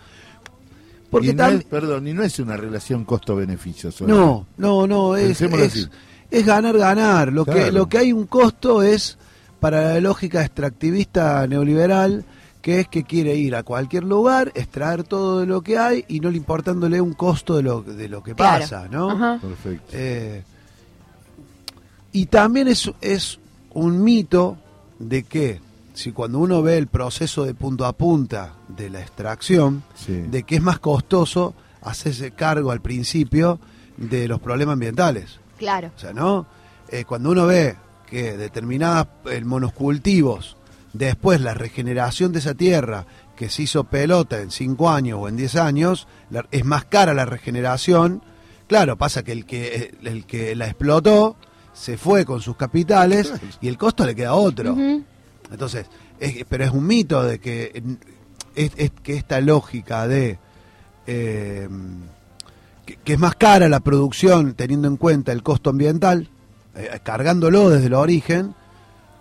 Porque 1.12 1.28
y 1.28 1.35
no 1.35 1.45
tam- 1.45 1.59
es, 1.59 1.64
perdón, 1.64 2.09
y 2.09 2.12
no 2.14 2.23
es 2.25 2.38
una 2.40 2.57
relación 2.57 3.04
costo-beneficio. 3.04 3.90
no, 4.07 4.47
no, 4.57 4.87
no, 4.88 5.14
es, 5.14 5.40
es, 5.40 6.45
ganar, 6.47 6.76
ganar. 6.76 7.33
Lo, 7.33 7.45
que, 7.45 7.71
lo 7.71 7.88
que 7.88 7.99
hay 7.99 8.12
un 8.12 8.26
costo 8.26 8.83
es 8.83 9.16
para 9.61 9.92
la 9.95 10.00
lógica 10.00 10.40
extractivista 10.42 11.47
neoliberal, 11.47 12.25
que 12.62 12.81
es 12.81 12.88
que 12.88 13.04
quiere 13.04 13.37
ir 13.37 13.54
a 13.54 13.62
cualquier 13.62 14.04
lugar, 14.04 14.50
extraer 14.54 15.04
todo 15.04 15.40
de 15.40 15.47
lo 15.47 15.61
que 15.61 15.76
hay 15.78 16.04
y 16.09 16.19
no 16.21 16.31
le 16.31 16.38
importándole 16.38 17.00
un 17.00 17.12
costo 17.12 17.57
de 17.57 17.62
lo, 17.62 17.83
de 17.83 18.09
lo 18.09 18.23
que 18.23 18.35
Claro. 18.35 18.61
pasa, 18.62 18.88
¿no? 18.90 19.11
Ajá. 19.11 19.38
Perfecto. 19.40 19.87
Eh, 19.92 20.42
y 22.12 22.26
también 22.26 22.69
es, 22.69 22.90
es 23.00 23.38
un 23.75 24.02
mito 24.02 24.57
de 24.99 25.25
que 25.25 25.61
si 25.94 26.12
cuando 26.12 26.38
uno 26.38 26.62
ve 26.62 26.78
el 26.78 26.87
proceso 26.87 27.44
de 27.44 27.54
punto 27.54 27.84
a 27.87 27.92
punta 27.92 28.54
de 28.68 28.90
la 28.90 29.00
extracción, 29.00 29.82
Sí. 29.94 30.12
de 30.12 30.42
que 30.44 30.56
es 30.56 30.62
más 30.62 30.78
costoso 30.78 31.54
hacerse 31.82 32.30
cargo 32.30 32.70
al 32.70 32.80
principio 32.80 33.58
de 33.96 34.28
los 34.28 34.40
problemas 34.40 34.75
ambientales. 34.75 35.38
Claro. 35.58 35.90
O 35.94 35.99
sea, 35.99 36.12
¿no? 36.12 36.46
Eh, 36.88 37.04
cuando 37.04 37.30
uno 37.30 37.46
ve 37.46 37.76
que 38.06 38.37
determinadas 38.37 39.06
eh, 39.26 39.42
monocultivos, 39.44 40.56
después 40.92 41.40
la 41.40 41.54
regeneración 41.54 42.32
de 42.32 42.38
esa 42.40 42.54
tierra 42.54 43.06
que 43.37 43.49
se 43.49 43.62
hizo 43.62 43.84
pelota 43.84 44.40
en 44.40 44.50
5 44.50 44.90
años 44.90 45.18
o 45.20 45.28
en 45.28 45.37
10 45.37 45.56
años, 45.56 46.06
la- 46.30 46.46
es 46.50 46.64
más 46.64 46.84
cara 46.84 47.14
la 47.14 47.25
regeneración. 47.25 48.22
Claro, 48.66 48.96
pasa 48.96 49.22
que 49.22 49.32
el 49.32 49.44
que, 49.46 49.94
el 50.02 50.25
que 50.26 50.54
la 50.54 50.66
explotó 50.66 51.37
se 51.72 51.96
fue 51.96 52.25
con 52.25 52.40
sus 52.40 52.56
capitales 52.56 53.32
y 53.61 53.68
el 53.68 53.78
costo 53.78 54.04
le 54.06 54.14
queda 54.14 54.30
a 54.30 54.34
otro. 54.34 54.76
Entonces, 55.50 55.87
es- 56.20 56.44
pero 56.49 56.64
es 56.64 56.70
un 56.70 56.87
mito 56.87 57.22
de 57.25 57.38
que, 57.38 57.82
que 59.02 59.16
esta 59.16 59.40
lógica 59.40 60.06
de 60.06 60.38
eh, 61.06 61.68
que, 63.04 63.12
es 63.12 63.18
más 63.18 63.34
cara 63.37 63.68
la 63.68 63.80
producción 63.80 64.54
teniendo 64.54 64.88
en 64.88 64.96
cuenta 64.96 65.32
el 65.32 65.42
costo 65.42 65.70
ambiental, 65.70 66.28
eh, 66.76 67.00
cargándolo 67.02 67.70
desde 67.70 67.87
el 67.87 67.94
origen, 67.94 68.54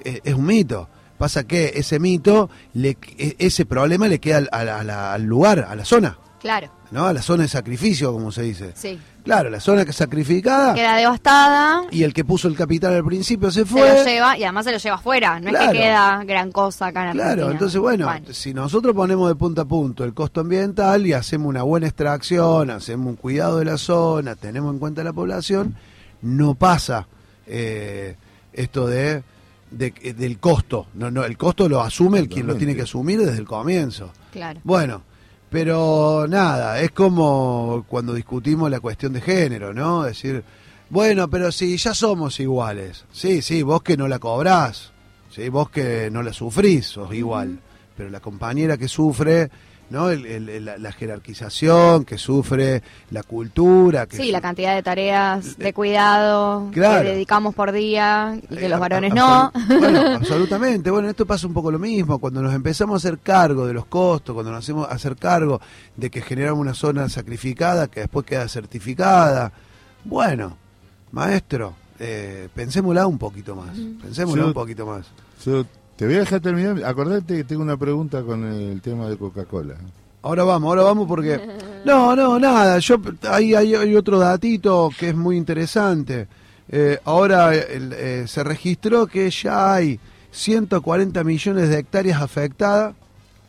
eh, 0.03 0.21
es 0.23 0.33
un 0.33 0.45
mito. 0.45 0.87
Pasa 1.17 1.43
que 1.45 1.73
ese 1.75 1.99
mito, 1.99 2.49
le, 2.73 2.97
e- 3.17 3.35
ese 3.39 3.65
problema 3.65 4.07
le 4.07 4.19
queda 4.19 4.39
al 4.51 5.23
lugar, 5.23 5.65
a 5.69 5.75
la 5.75 5.85
zona, 5.85 6.17
Claro. 6.41 6.69
¿no? 6.91 7.05
A 7.05 7.13
la 7.13 7.21
zona 7.21 7.43
de 7.43 7.49
sacrificio, 7.49 8.11
como 8.11 8.31
se 8.31 8.41
dice. 8.41 8.71
Sí. 8.75 8.99
Claro, 9.23 9.49
la 9.51 9.59
zona 9.59 9.85
que 9.85 9.93
sacrificada 9.93 10.73
Queda 10.73 10.95
devastada. 10.95 11.83
y 11.91 12.01
el 12.03 12.13
que 12.13 12.25
puso 12.25 12.47
el 12.47 12.55
capital 12.55 12.95
al 12.95 13.05
principio 13.05 13.51
se 13.51 13.59
se 13.61 13.65
fue. 13.65 13.87
lo 13.87 14.03
lleva 14.03 14.37
y 14.37 14.43
además 14.43 14.65
se 14.65 14.71
lo 14.71 14.77
lleva 14.79 14.95
afuera. 14.95 15.39
No 15.39 15.51
es 15.51 15.57
que 15.69 15.77
queda 15.77 16.23
gran 16.25 16.51
cosa 16.51 16.87
acá 16.87 17.01
en 17.03 17.07
Argentina. 17.09 17.33
Claro, 17.35 17.51
entonces 17.51 17.79
bueno, 17.79 18.09
si 18.31 18.53
nosotros 18.53 18.95
ponemos 18.95 19.29
de 19.29 19.35
punta 19.35 19.61
a 19.61 19.65
punto 19.65 20.03
el 20.03 20.13
costo 20.15 20.41
ambiental 20.41 21.05
y 21.05 21.13
hacemos 21.13 21.47
una 21.47 21.61
buena 21.63 21.85
extracción, 21.87 22.71
hacemos 22.71 23.07
un 23.07 23.15
cuidado 23.15 23.59
de 23.59 23.65
la 23.65 23.77
zona, 23.77 24.35
tenemos 24.35 24.73
en 24.73 24.79
cuenta 24.79 25.03
la 25.03 25.13
población, 25.13 25.75
no 26.23 26.55
pasa 26.55 27.07
eh, 27.45 28.15
esto 28.53 28.87
de, 28.87 29.23
de- 29.69 29.91
del 30.17 30.39
costo. 30.39 30.87
No, 30.95 31.11
no, 31.11 31.23
el 31.23 31.37
costo 31.37 31.69
lo 31.69 31.81
asume 31.81 32.17
el 32.19 32.27
quien 32.27 32.47
lo 32.47 32.55
tiene 32.55 32.75
que 32.75 32.81
asumir 32.81 33.19
desde 33.19 33.37
el 33.37 33.45
comienzo. 33.45 34.11
Claro. 34.31 34.59
Bueno, 34.63 35.03
pero 35.51 36.27
nada, 36.29 36.79
es 36.79 36.91
como 36.91 37.83
cuando 37.89 38.13
discutimos 38.13 38.71
la 38.71 38.79
cuestión 38.79 39.11
de 39.11 39.19
género, 39.19 39.73
¿no? 39.73 40.03
Decir, 40.03 40.45
bueno, 40.89 41.29
pero 41.29 41.51
si 41.51 41.75
ya 41.75 41.93
somos 41.93 42.39
iguales. 42.39 43.03
Sí, 43.11 43.41
sí, 43.41 43.61
vos 43.61 43.83
que 43.83 43.97
no 43.97 44.07
la 44.07 44.17
cobrás, 44.17 44.93
¿sí? 45.29 45.49
vos 45.49 45.69
que 45.69 46.09
no 46.09 46.23
la 46.23 46.31
sufrís, 46.31 46.85
sos 46.87 47.13
igual. 47.13 47.59
pero 47.97 48.09
la 48.09 48.21
compañera 48.21 48.77
que 48.77 48.87
sufre 48.87 49.51
¿no? 49.91 50.09
El- 50.09 50.25
el- 50.25 50.49
el- 50.49 50.65
la, 50.65 50.77
la 50.79 50.91
jerarquización, 50.91 52.05
que 52.05 52.17
sufre 52.17 52.81
la 53.11 53.21
cultura. 53.21 54.07
Que 54.07 54.17
Sí, 54.17 54.25
su- 54.27 54.31
la 54.31 54.41
cantidad 54.41 54.73
de 54.73 54.81
tareas 54.81 55.57
de 55.57 55.73
cuidado 55.73 56.69
Claro. 56.71 57.03
que 57.03 57.09
dedicamos 57.09 57.53
por 57.53 57.71
día 57.71 58.39
y 58.49 58.55
que 58.55 58.65
Eh, 58.65 58.69
los 58.69 58.79
varones 58.79 59.13
no. 59.13 59.51
Bueno, 59.67 59.99
absolutamente. 60.15 60.89
Bueno, 60.89 61.09
esto 61.09 61.25
pasa 61.25 61.45
un 61.45 61.53
poco 61.53 61.69
lo 61.71 61.77
mismo. 61.79 62.17
Cuando 62.19 62.41
nos 62.41 62.53
empezamos 62.53 62.93
a 62.95 62.97
hacer 63.07 63.19
cargo 63.19 63.67
de 63.67 63.73
los 63.73 63.85
costos, 63.85 64.33
cuando 64.33 64.51
nos 64.51 64.63
hacemos 64.63 64.87
a 64.87 64.91
hacer 64.93 65.15
cargo 65.17 65.61
de 65.95 66.09
que 66.09 66.21
generamos 66.21 66.59
una 66.61 66.73
zona 66.73 67.09
sacrificada 67.09 67.87
que 67.87 67.99
después 67.99 68.25
queda 68.25 68.47
certificada. 68.47 69.51
Bueno, 70.05 70.57
maestro, 71.11 71.73
eh, 71.99 72.47
pensémosla 72.55 73.05
un 73.07 73.17
poquito 73.17 73.55
más. 73.55 73.75
Pensémosla 74.01 74.41
Yo- 74.43 74.47
un 74.47 74.53
poquito 74.53 74.85
más. 74.85 75.05
Yo 75.45 75.65
te 75.95 76.05
voy 76.05 76.15
a 76.15 76.19
dejar 76.19 76.41
terminar. 76.41 76.83
Acordate 76.83 77.37
que 77.37 77.43
tengo 77.43 77.61
una 77.61 77.77
pregunta 77.77 78.23
con 78.23 78.43
el 78.45 78.81
tema 78.81 79.07
de 79.09 79.17
Coca-Cola. 79.17 79.75
Ahora 80.23 80.43
vamos, 80.43 80.67
ahora 80.67 80.83
vamos 80.83 81.07
porque... 81.07 81.39
No, 81.83 82.15
no, 82.15 82.37
nada. 82.37 82.77
Yo 82.77 83.01
Ahí 83.27 83.55
hay, 83.55 83.73
hay 83.73 83.95
otro 83.95 84.19
datito 84.19 84.91
que 84.99 85.09
es 85.09 85.15
muy 85.15 85.35
interesante. 85.35 86.27
Eh, 86.69 86.99
ahora 87.05 87.55
el, 87.55 87.91
eh, 87.93 88.25
se 88.27 88.43
registró 88.43 89.07
que 89.07 89.29
ya 89.31 89.73
hay 89.73 89.99
140 90.31 91.23
millones 91.23 91.69
de 91.69 91.79
hectáreas 91.79 92.21
afectadas, 92.21 92.93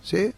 ¿sí? 0.03 0.33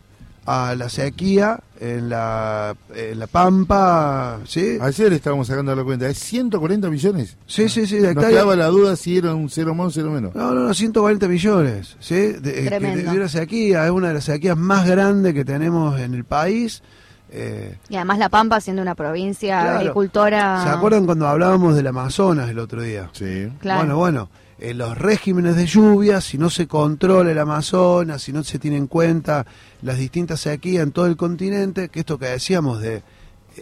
A 0.44 0.74
la 0.74 0.88
sequía 0.88 1.60
en 1.84 2.08
la, 2.08 2.74
en 2.94 3.18
la 3.18 3.26
Pampa, 3.26 4.40
¿sí? 4.46 4.78
Ayer 4.80 5.12
estábamos 5.12 5.46
sacando 5.48 5.74
la 5.76 5.84
cuenta. 5.84 6.08
¿Es 6.08 6.18
140 6.18 6.88
millones? 6.88 7.36
Sí, 7.46 7.68
sí, 7.68 7.86
sí, 7.86 7.98
de 7.98 8.14
Nos 8.14 8.24
quedaba 8.24 8.56
la 8.56 8.66
duda 8.68 8.96
si 8.96 9.18
era 9.18 9.34
un 9.34 9.50
cero 9.50 9.74
más 9.74 9.88
o 9.88 9.90
cero 9.90 10.10
menos. 10.10 10.34
No, 10.34 10.52
no, 10.54 10.60
no, 10.68 10.72
140 10.74 11.28
millones, 11.28 11.96
¿sí? 12.00 12.14
De, 12.14 12.30
eh, 12.32 12.62
que 12.62 12.66
Tremendo. 12.68 13.10
de 13.10 13.16
una 13.18 13.28
sequía, 13.28 13.84
es 13.84 13.90
una 13.90 14.08
de 14.08 14.14
las 14.14 14.24
sequías 14.24 14.56
más 14.56 14.86
grandes 14.86 15.34
que 15.34 15.44
tenemos 15.44 15.98
en 16.00 16.14
el 16.14 16.24
país. 16.24 16.82
Eh, 17.30 17.76
Y 17.88 17.96
además 17.96 18.18
La 18.18 18.28
Pampa 18.28 18.60
siendo 18.60 18.80
una 18.80 18.94
provincia 18.94 19.60
Claro. 19.60 19.78
agricultora. 19.78 20.62
¿Se 20.64 20.70
acuerdan 20.70 21.04
cuando 21.04 21.26
hablábamos 21.26 21.74
del 21.74 21.86
Amazonas 21.88 22.48
el 22.48 22.58
otro 22.60 22.80
día? 22.82 23.10
Sí. 23.12 23.48
Claro. 23.60 23.80
Bueno, 23.80 23.96
bueno, 23.98 24.30
en 24.58 24.78
los 24.78 24.96
regímenes 24.96 25.56
de 25.56 25.66
lluvia, 25.66 26.20
si 26.20 26.38
no 26.38 26.48
se 26.50 26.66
controla 26.68 27.30
el 27.32 27.38
Amazonas, 27.38 28.22
si 28.22 28.32
no 28.32 28.44
se 28.44 28.58
tiene 28.58 28.76
en 28.76 28.86
cuenta 28.86 29.44
las 29.82 29.98
distintas 29.98 30.40
sequías 30.40 30.82
en 30.84 30.92
todo 30.92 31.06
el 31.06 31.16
continente, 31.16 31.88
que 31.88 32.00
esto 32.00 32.18
que 32.18 32.26
decíamos 32.26 32.80
de 32.80 32.96
eh, 32.96 33.02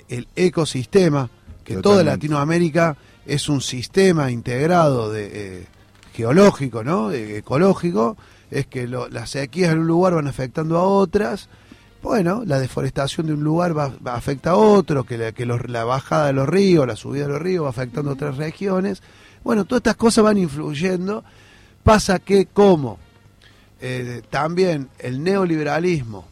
el 0.09 0.29
ecosistema, 0.37 1.31
que 1.65 1.75
toda. 1.83 1.97
Latinoamérica 2.05 2.97
es 3.27 3.49
un 3.49 3.61
sistema 3.61 4.31
integrado 4.31 5.11
de 5.13 5.31
eh, 5.33 5.67
geológico, 6.13 6.85
¿no? 6.85 7.09
De- 7.09 7.39
ecológico, 7.39 8.17
es 8.51 8.67
que 8.67 8.87
lo- 8.87 9.09
las 9.09 9.31
sequías 9.31 9.73
en 9.73 9.79
un 9.81 9.87
lugar 9.87 10.15
van 10.15 10.27
afectando 10.29 10.77
a 10.79 10.83
otras. 10.85 11.49
Bueno, 12.03 12.43
la 12.45 12.59
deforestación 12.59 13.29
de 13.29 13.35
un 13.35 13.45
lugar 13.45 13.77
va, 13.79 13.93
va- 14.05 14.17
afecta 14.17 14.51
a 14.51 14.57
otro, 14.57 15.05
que, 15.05 15.17
la, 15.17 15.33
que 15.33 15.47
los- 15.47 15.69
la 15.69 15.85
bajada 15.85 16.27
de 16.27 16.33
los 16.35 16.49
ríos, 16.49 16.87
la 16.87 16.97
subida 16.97 17.23
de 17.27 17.33
los 17.33 17.41
ríos 17.43 17.65
va 17.65 17.71
afectando 17.71 18.11
a 18.11 18.15
otras 18.15 18.37
regiones. 18.37 19.03
Bueno, 19.45 19.65
todas 19.65 19.81
estas 19.81 19.97
cosas 19.97 20.25
van 20.25 20.39
influyendo. 20.39 21.25
Pasa 21.83 22.19
que 22.21 22.47
como 22.47 22.99
eh, 23.81 24.23
también 24.31 24.89
el 24.99 25.23
neoliberalismo, 25.23 26.27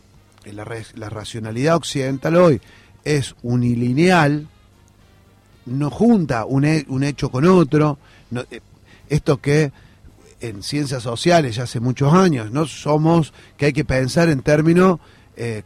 eh, 0.45 0.52
la, 0.52 0.64
racionalidad 1.11 1.76
occidental 1.76 2.37
hoy 2.37 2.61
es 3.05 3.35
unilineal, 3.43 4.47
no 5.67 5.90
junta 5.90 6.45
un, 6.45 6.64
he- 6.64 6.87
un 6.88 7.02
hecho 7.02 7.31
con 7.31 7.45
otro. 7.47 7.99
eh, 8.50 8.61
esto 9.09 9.40
que 9.40 9.73
en 10.40 10.62
ciencias 10.62 11.02
sociales 11.02 11.57
ya 11.57 11.64
hace 11.64 11.81
muchos 11.81 12.14
años, 12.14 12.52
no 12.52 12.64
somos 12.67 13.33
que 13.57 13.67
hay 13.67 13.73
que 13.73 13.85
pensar 13.85 14.29
en 14.29 14.40
términos 14.43 15.00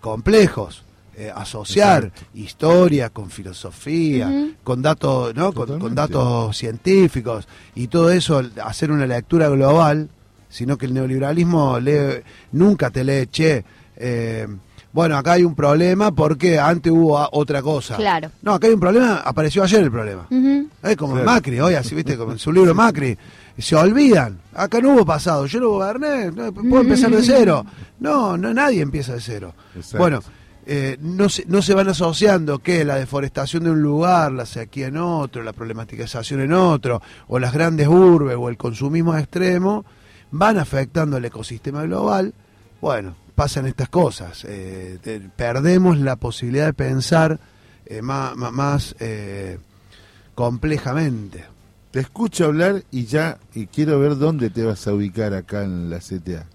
complejos, 0.01 0.84
eh, 1.17 1.31
asociar 1.35 2.05
Exacto. 2.07 2.27
historia 2.35 3.11
con 3.11 3.31
filosofía, 3.31 4.31
con 4.63 4.83
datos, 4.83 5.35
¿no? 5.35 5.53
Con, 5.53 5.95
datos 5.95 6.57
científicos 6.57 7.47
y 7.75 7.87
todo 7.89 8.11
eso, 8.11 8.43
hacer 8.63 8.91
una 8.91 9.07
lectura 9.07 9.49
global, 9.49 10.09
sino 10.49 10.77
que 10.77 10.87
el 10.87 10.95
neoliberalismo 10.95 11.79
lee- 11.81 12.23
nunca 12.53 12.91
te 12.91 13.05
lee, 13.05 13.27
che, 13.29 13.65
eh, 13.97 14.47
bueno, 14.93 15.17
acá 15.17 15.33
hay 15.33 15.43
un 15.45 15.55
problema 15.57 16.13
porque 16.15 16.59
antes 16.59 16.93
hubo 16.93 17.19
a- 17.19 17.29
otra 17.33 17.61
cosa. 17.63 17.97
Claro. 17.97 18.31
No, 18.43 18.55
acá 18.55 18.69
hay 18.69 18.75
un 18.75 18.81
problema, 18.81 19.17
apareció 19.25 19.63
ayer 19.65 19.83
el 19.83 19.91
problema. 19.91 20.27
Es 20.83 20.97
como 20.97 21.15
Claro. 21.15 21.27
Macri, 21.31 21.59
hoy 21.61 21.75
así, 21.75 21.95
viste, 21.95 22.17
como 22.17 22.33
en 22.33 22.39
su 22.39 22.53
libro 22.53 22.75
Macri. 22.75 23.17
Se 23.59 23.77
olvidan. 23.77 24.39
Acá 24.53 24.81
no 24.81 24.95
hubo 24.95 25.05
pasado. 25.07 25.47
Yo 25.47 25.61
lo 25.61 25.71
goberné. 25.71 26.31
no, 26.33 26.53
puedo 26.53 26.81
empezar 26.81 27.11
de 27.13 27.23
cero. 27.23 27.65
No, 28.01 28.37
no, 28.37 28.53
nadie 28.53 28.81
empieza 28.83 29.15
de 29.15 29.21
cero. 29.21 29.55
Exacto. 29.77 29.99
Bueno, 29.99 30.21
eh, 30.67 30.97
no, 31.01 31.29
se, 31.29 31.45
no 31.47 31.63
se 31.63 31.75
van 31.75 31.89
asociando 31.89 32.59
que 32.59 32.85
la 32.85 32.97
deforestación 32.97 33.65
de 33.65 33.71
un 33.71 33.83
lugar, 33.83 34.33
la 34.33 34.47
sequía 34.47 34.89
en 34.89 34.97
otro, 34.97 35.43
la 35.43 35.53
problematización 35.53 36.41
en 36.41 36.53
otro, 36.53 37.03
o 37.29 37.39
las 37.39 37.53
grandes 37.53 37.89
urbes, 37.89 38.37
o 38.39 38.49
el 38.49 38.57
consumismo 38.57 39.17
extremo, 39.17 39.85
van 40.31 40.59
afectando 40.59 41.17
el 41.17 41.25
ecosistema 41.25 41.83
global. 41.83 42.35
Bueno, 42.81 43.15
pasan 43.35 43.67
estas 43.67 43.89
cosas. 43.89 44.45
eh, 44.49 44.99
perdemos 45.37 45.99
la 45.99 46.17
posibilidad 46.17 46.67
de 46.67 46.75
pensar 46.75 47.39
eh, 47.87 48.01
más, 48.03 48.37
más, 48.37 48.53
más, 48.53 48.97
eh, 48.99 49.59
complejamente. 50.35 51.45
Te 51.91 52.01
escucho 52.01 52.47
hablar 52.47 52.83
y 52.91 53.05
ya 53.05 53.39
y 53.55 53.67
quiero 53.67 54.01
ver 54.01 54.17
dónde 54.17 54.51
te 54.51 54.65
vas 54.65 54.87
a 54.89 54.95
ubicar 54.95 55.35
acá 55.35 55.65
en 55.65 55.91
la 55.91 55.99
CTA. 55.99 56.47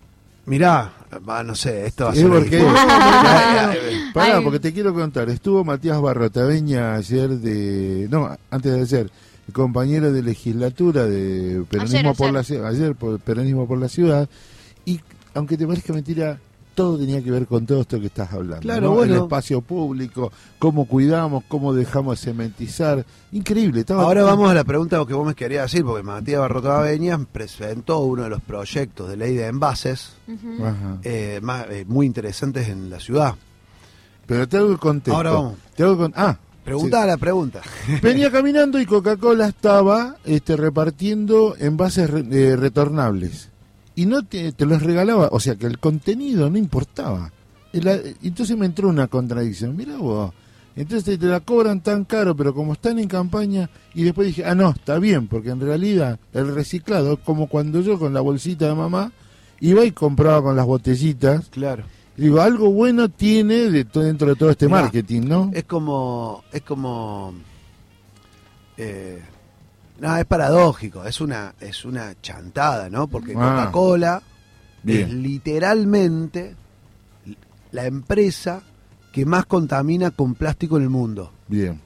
Mirá, 0.50 0.92
va, 1.28 1.44
no 1.44 1.56
sé, 1.56 1.86
esto 1.86 2.06
va 2.06 2.12
a 2.12 2.16
ser 2.16 2.28
porque- 2.28 2.60
Pará, 4.14 4.42
porque 4.42 4.60
te 4.60 4.74
quiero 4.74 4.94
contar. 4.94 5.30
Estuvo 5.30 5.64
Matías 5.64 6.02
Barrotaveña 6.02 6.96
ayer 6.96 7.30
de. 7.30 8.08
No, 8.10 8.36
antes 8.50 8.74
de 8.74 8.82
ayer. 8.82 9.12
el 9.48 9.54
compañero 9.54 10.12
de 10.12 10.22
legislatura 10.24 11.06
de 11.06 11.64
Peronismo 11.70 12.00
Ayer, 12.00 12.16
por 12.16 12.26
ayer. 12.28 12.34
la 12.34 12.44
Ciudad. 12.44 12.68
Ayer, 12.68 12.96
por 12.96 13.20
Peronismo 13.20 13.68
por 13.68 13.80
la 13.80 13.90
Ciudad. 13.90 14.30
Y 14.86 15.00
aunque 15.34 15.58
te 15.58 15.66
parezca 15.68 15.94
mentira, 15.94 16.40
todo 16.80 16.98
tenía 16.98 17.22
que 17.22 17.30
ver 17.30 17.46
con 17.46 17.66
todo 17.66 17.82
esto 17.82 18.00
que 18.00 18.06
estás 18.06 18.32
hablando. 18.32 18.62
Claro, 18.62 18.82
¿no? 18.88 18.92
bueno. 18.94 19.14
El 19.16 19.22
espacio 19.24 19.60
público, 19.60 20.32
cómo 20.60 20.86
cuidamos, 20.86 21.44
cómo 21.50 21.74
dejamos 21.74 22.22
cementizar. 22.22 23.06
Increíble. 23.34 23.82
Estaba 23.82 24.04
Ahora 24.04 24.24
vamos 24.24 24.50
a 24.50 24.54
la 24.54 24.64
pregunta 24.64 25.04
que 25.06 25.14
vos 25.14 25.28
me 25.28 25.36
querías 25.36 25.70
decir, 25.70 25.84
porque 25.84 26.04
Matías 26.04 26.40
Barrotaveñas 26.40 27.20
presentó 27.30 28.00
uno 28.00 28.24
de 28.24 28.30
los 28.30 28.42
proyectos 28.42 29.10
de 29.10 29.18
ley 29.18 29.36
de 29.36 29.48
envases 29.48 30.14
eh, 31.04 31.40
más, 31.44 31.66
eh, 31.70 31.84
muy 31.86 32.06
interesantes 32.06 32.70
en 32.70 32.90
la 32.90 33.02
ciudad. 33.02 33.36
Pero 34.26 34.48
te 34.48 34.56
hago 34.56 34.72
el 34.72 34.80
contexto. 34.80 35.18
Ahora 35.18 35.32
vamos. 35.32 35.56
Te 35.76 35.84
hago 35.84 35.98
con... 35.98 36.14
Ah, 36.16 36.38
Pregunta 36.64 37.06
la 37.06 37.18
pregunta. 37.18 37.62
Venía 38.02 38.32
caminando 38.32 38.80
y 38.80 38.86
Coca-Cola 38.86 39.48
estaba 39.48 40.16
este, 40.24 40.56
repartiendo 40.56 41.56
envases 41.60 42.10
re- 42.10 42.26
eh, 42.32 42.56
retornables. 42.56 43.50
Y 44.00 44.06
no 44.06 44.24
te, 44.24 44.52
te 44.54 44.66
los 44.66 44.82
regalaba, 44.82 45.28
o 45.32 45.40
sea 45.42 45.56
que 45.56 45.66
el 45.66 45.78
contenido 45.78 46.50
no 46.50 46.58
importaba. 46.58 47.32
El- 47.74 48.16
entonces 48.24 48.58
me 48.58 48.66
entró 48.66 48.88
una 48.88 49.08
contradicción. 49.08 49.76
Mira 49.76 49.98
vos, 49.98 50.32
entonces 50.76 51.20
te 51.20 51.26
la 51.26 51.42
cobran 51.42 51.82
tan 51.82 52.06
caro, 52.06 52.34
pero 52.36 52.54
como 52.54 52.74
están 52.74 52.98
en 53.00 53.10
campaña, 53.10 53.70
y 53.94 54.04
después 54.04 54.28
dije, 54.28 54.46
ah, 54.46 54.56
no, 54.56 54.70
está 54.70 55.00
bien, 55.00 55.28
porque 55.28 55.50
en 55.50 55.60
realidad 55.60 56.18
el 56.34 56.54
reciclado, 56.56 57.18
como 57.18 57.48
cuando 57.48 57.82
yo 57.82 58.00
con 58.00 58.14
la 58.14 58.22
bolsita 58.22 58.68
de 58.68 58.76
mamá 58.76 59.12
iba 59.60 59.84
y 59.84 59.92
compraba 59.92 60.42
con 60.44 60.56
las 60.56 60.66
botellitas, 60.66 61.50
Claro. 61.50 61.84
digo, 62.16 62.40
algo 62.40 62.72
bueno 62.72 63.10
tiene 63.10 63.70
de 63.70 63.84
dentro 63.84 64.30
de 64.30 64.36
todo 64.38 64.50
este 64.52 64.68
Mirá, 64.68 64.84
marketing, 64.84 65.24
¿no? 65.28 65.52
Es 65.54 65.66
como. 65.66 66.44
Es 66.54 66.62
como. 66.62 67.34
eh, 68.78 69.22
no, 70.00 70.16
es 70.18 70.26
paradójico, 70.26 71.06
es 71.06 71.20
una, 71.22 71.54
es 71.60 71.86
una 71.86 72.14
chantada, 72.22 72.90
¿no? 72.90 73.08
Porque 73.08 73.34
Ah. 73.36 73.70
Coca-Cola 73.72 74.22
es 74.86 75.10
literalmente 75.12 76.56
la 77.72 77.86
empresa 77.86 78.62
que 79.12 79.26
más 79.26 79.46
contamina 79.46 80.12
con 80.12 80.36
plástico 80.36 80.78
en 80.78 80.84
el 80.84 80.90
mundo. 80.90 81.32
Bien. 81.48 81.80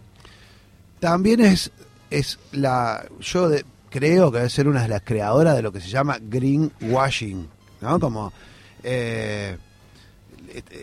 También 0.99 1.41
es, 1.41 1.71
es 2.10 2.39
la. 2.52 3.04
Yo 3.19 3.49
de- 3.49 3.65
creo 3.89 4.32
que 4.32 4.38
debe 4.39 4.49
ser 4.49 4.67
una 4.67 4.82
de 4.84 4.88
las 4.89 5.02
creadoras 5.02 5.56
de 5.56 5.62
lo 5.62 5.71
que 5.71 5.82
se 5.82 5.89
llama 5.89 6.17
greenwashing, 6.21 7.47
¿no? 7.82 7.99
Como. 7.99 8.32
eh, 8.84 9.58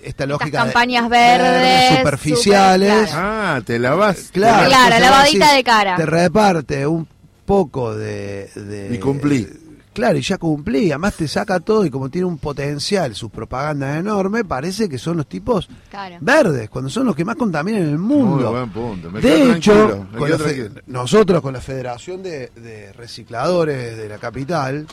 esta 0.03 0.27
lógica 0.27 0.65
de- 0.65 0.65
campañas 0.73 1.09
verdes, 1.09 1.99
superficiales 1.99 3.11
super- 3.11 3.25
Ah, 3.25 3.61
te 3.65 3.79
la 3.79 3.95
vas. 3.95 4.31
Claro, 4.33 4.69
Claro, 4.69 4.99
lavadita 4.99 5.53
de 5.53 5.63
cara. 5.65 5.97
Te 5.97 6.07
reparte 6.07 6.87
un 6.87 7.07
poco 7.51 7.97
de, 7.97 8.49
de- 8.55 8.95
Y 8.95 8.99
cumplí. 8.99 9.45
Claro, 9.93 10.17
y 10.17 10.23
ya 10.23 10.39
cumplí. 10.39 10.93
Además 10.93 11.17
te 11.17 11.27
saca 11.27 11.59
todo 11.59 11.85
y 11.85 11.91
como 11.91 12.09
tiene 12.09 12.25
un 12.27 12.39
potencial, 12.39 13.13
sus 13.17 13.29
propagandas 13.29 13.99
enormes, 13.99 14.45
parece 14.45 14.89
que 14.89 14.99
son 14.99 15.17
los 15.17 15.27
tipos 15.29 15.69
Claro. 15.91 16.17
verdes, 16.21 16.71
cuando 16.71 16.89
son 16.89 17.07
los 17.07 17.17
que 17.17 17.25
más 17.25 17.35
contaminan 17.35 17.83
en 17.83 17.89
el 17.89 17.99
Muy 17.99 18.19
mundo. 18.23 18.53
buen 18.53 18.71
punto. 18.71 19.11
Me 19.11 19.21
De 19.21 19.51
hecho, 19.51 20.07
me 20.13 20.19
con 20.19 20.29
fe- 20.39 20.71
nosotros 20.87 21.43
con 21.43 21.53
la 21.53 21.61
Federación 21.61 22.23
de, 22.23 22.53
de 22.55 22.93
Recicladores 22.93 23.97
de 23.97 24.09
la 24.09 24.19
capital, 24.19 24.87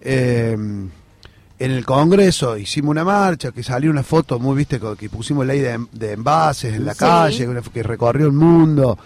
eh, 0.00 0.52
en 0.56 1.70
el 1.72 1.84
Congreso 1.84 2.56
hicimos 2.56 2.90
una 2.92 3.04
marcha, 3.04 3.50
que 3.50 3.64
salió 3.64 3.90
una 3.90 4.04
foto 4.04 4.38
muy, 4.38 4.56
viste, 4.56 4.80
que 4.96 5.10
pusimos 5.10 5.44
ley 5.44 5.58
de, 5.58 5.76
de 5.92 6.12
envases 6.12 6.72
en 6.74 6.84
la 6.86 6.94
Sí. 6.94 7.00
calle, 7.00 7.48
que 7.74 7.82
recorrió 7.82 8.26
el 8.26 8.32
mundo. 8.32 8.96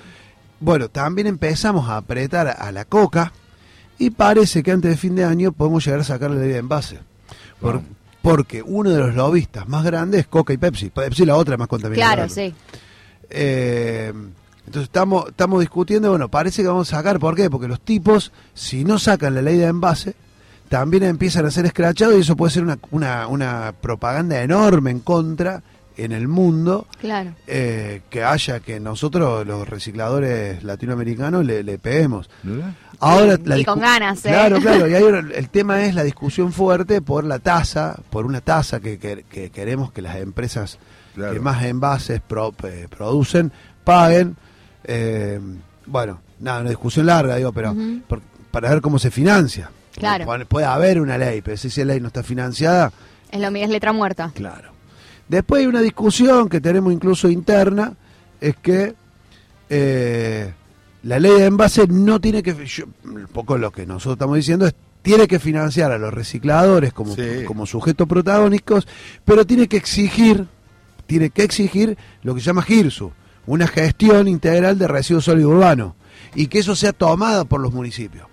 Bueno, 0.65 0.89
también 0.89 1.27
empezamos 1.27 1.89
a 1.91 1.99
apretar 1.99 2.49
a 2.59 2.73
la 2.73 2.85
coca 2.87 3.33
y 3.99 4.09
parece 4.11 4.63
que 4.63 4.73
antes 4.73 4.91
de 4.93 4.97
fin 4.97 5.15
de 5.15 5.25
año 5.25 5.53
podemos 5.53 5.85
llegar 5.85 6.01
a 6.01 6.05
sacar 6.05 6.31
la 6.31 6.41
ley 6.41 6.49
de. 6.49 6.63
Por- 6.63 6.81
Vamos. 7.61 7.83
porque 8.23 8.63
uno 8.63 8.89
de 8.91 8.99
los 8.99 9.15
lobistas 9.15 9.69
más 9.69 9.85
grandes 9.85 10.21
es 10.23 10.27
Coca 10.27 10.53
y 10.55 10.57
Pepsi. 10.57 10.89
Pepsi 10.89 11.27
la 11.27 11.37
otra 11.37 11.59
más 11.59 11.69
contaminadora. 11.69 12.15
Claro, 12.17 12.29
sí. 12.31 12.55
Eh, 13.29 14.13
entonces 14.67 14.85
estamos, 14.85 15.27
estamos 15.29 15.61
discutiendo, 15.61 16.09
bueno, 16.11 16.31
parece 16.31 16.63
que 16.63 16.69
vamos 16.69 16.91
a 16.93 16.97
sacar, 16.97 17.19
¿por 17.21 17.35
qué? 17.35 17.51
Porque 17.51 17.69
los 17.69 17.81
tipos, 17.83 18.33
si 18.55 18.85
no 18.85 18.99
sacan 18.99 19.35
la 19.35 19.43
ley 19.43 19.59
de 19.59 19.67
envase, 19.67 20.15
también 20.71 21.03
empiezan 21.03 21.45
a 21.45 21.51
ser 21.51 21.67
escrachados 21.67 22.17
y 22.17 22.21
eso 22.21 22.37
puede 22.37 22.53
ser 22.53 22.63
una, 22.63 22.79
una, 22.91 23.27
una 23.29 23.75
propaganda 23.79 24.41
enorme 24.43 24.91
en 24.91 25.01
contra 25.01 25.63
en 25.97 26.13
el 26.13 26.27
mundo 26.29 26.87
Claro. 27.01 27.33
eh, 27.47 28.03
que 28.11 28.25
haya 28.25 28.61
que 28.61 28.81
nosotros 28.81 29.47
los 29.47 29.69
recicladores 29.69 30.63
latinoamericanos 30.65 31.45
le, 31.45 31.63
le 31.63 31.79
peguemos. 31.79 32.29
¿Verdad? 32.43 32.73
Ahora 33.01 33.35
Y 33.43 33.47
la 33.49 33.65
con 33.65 33.79
discu- 33.79 33.81
ganas, 33.81 34.25
¿eh? 34.27 34.29
Claro, 34.29 34.61
claro. 34.61 34.89
Y 34.89 34.95
ahora 34.95 35.19
el 35.35 35.49
tema 35.51 35.83
es 35.85 35.95
la 35.95 36.03
discusión 36.03 36.53
fuerte 36.53 37.01
por 37.03 37.25
la 37.25 37.39
tasa, 37.39 37.97
por 38.11 38.27
una 38.27 38.41
tasa 38.41 38.81
que, 38.81 38.99
que- 38.99 39.25
que 39.29 39.51
queremos 39.51 39.93
que 39.93 40.03
las 40.03 40.17
empresas 40.17 40.79
Claro. 41.15 41.33
que 41.33 41.39
más 41.41 41.63
envases 41.65 42.21
pro- 42.21 42.53
eh, 42.65 42.89
producen 42.91 43.53
paguen. 43.85 44.37
Eh, 44.85 45.39
bueno, 45.87 46.21
nada, 46.41 46.61
una 46.61 46.71
discusión 46.71 47.07
larga, 47.07 47.37
digo, 47.37 47.53
pero 47.53 47.75
por- 48.09 48.21
para 48.51 48.71
ver 48.71 48.81
cómo 48.81 48.99
se 48.99 49.11
financia. 49.13 49.71
Claro. 49.95 50.25
Puede, 50.25 50.45
puede 50.45 50.67
haber 50.67 51.01
una 51.01 51.17
ley, 51.17 51.41
pero 51.41 51.57
si 51.57 51.69
esa 51.69 51.85
ley 51.85 52.01
no 52.01 52.09
está 52.09 52.25
financiada, 52.25 52.91
Es 53.31 53.41
lo 53.41 53.51
mío, 53.53 53.63
es 53.65 53.71
letra 53.71 53.93
muerta. 53.93 54.33
Claro. 54.35 54.73
Después 55.29 55.61
hay 55.61 55.67
una 55.67 55.81
discusión 55.81 56.49
que 56.49 56.61
tenemos 56.61 56.93
incluso 56.93 57.29
interna, 57.29 57.95
es 58.41 58.57
que 58.57 58.95
eh, 59.69 60.53
la 61.05 61.19
ley 61.19 61.33
de 61.33 61.47
envase 61.47 61.87
no 61.87 62.21
tiene 62.21 62.43
que, 62.43 62.55
yo- 62.67 62.85
un 63.05 63.27
poco 63.33 63.57
lo 63.59 63.71
que 63.71 63.87
nosotros 63.87 64.15
estamos 64.15 64.37
diciendo 64.37 64.67
es, 64.67 64.75
tiene 65.03 65.27
que 65.29 65.39
financiar 65.39 65.93
a 65.93 65.99
los 65.99 66.13
recicladores 66.15 66.93
como, 66.93 67.15
Sí. 67.15 67.45
como 67.47 67.67
sujetos 67.67 68.07
protagónicos, 68.09 68.87
pero 69.25 69.47
tiene 69.47 69.69
que 69.69 69.77
exigir, 69.77 70.47
tiene 71.07 71.31
que 71.31 71.43
exigir 71.43 71.97
lo 72.23 72.35
que 72.35 72.41
se 72.41 72.47
llama 72.47 72.63
GIRSU, 72.63 73.13
una 73.47 73.67
gestión 73.67 74.29
integral 74.29 74.79
de 74.79 74.89
residuos 74.89 75.25
sólidos 75.25 75.53
urbanos, 75.53 75.93
y 76.35 76.47
que 76.47 76.59
eso 76.61 76.75
sea 76.75 76.93
tomado 76.95 77.45
por 77.45 77.61
los 77.61 77.73
municipios. 77.73 78.27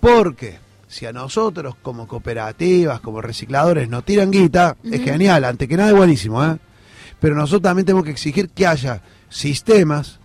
Porque 0.00 0.58
si 0.94 1.06
a 1.06 1.12
nosotros 1.12 1.74
como 1.82 2.06
cooperativas, 2.06 3.00
como 3.00 3.20
recicladores 3.20 3.88
nos 3.88 4.04
tiran 4.04 4.30
guita, 4.30 4.76
es 4.84 5.02
genial, 5.02 5.44
ante 5.44 5.66
que 5.66 5.76
nada 5.76 5.90
es 5.90 5.96
buenísimo, 5.96 6.44
¿eh? 6.44 6.56
Pero 7.18 7.34
nosotros 7.34 7.62
también 7.62 7.84
tenemos 7.86 8.04
que 8.04 8.12
exigir 8.12 8.48
que 8.50 8.66
haya 8.66 9.02
sistemas, 9.28 10.20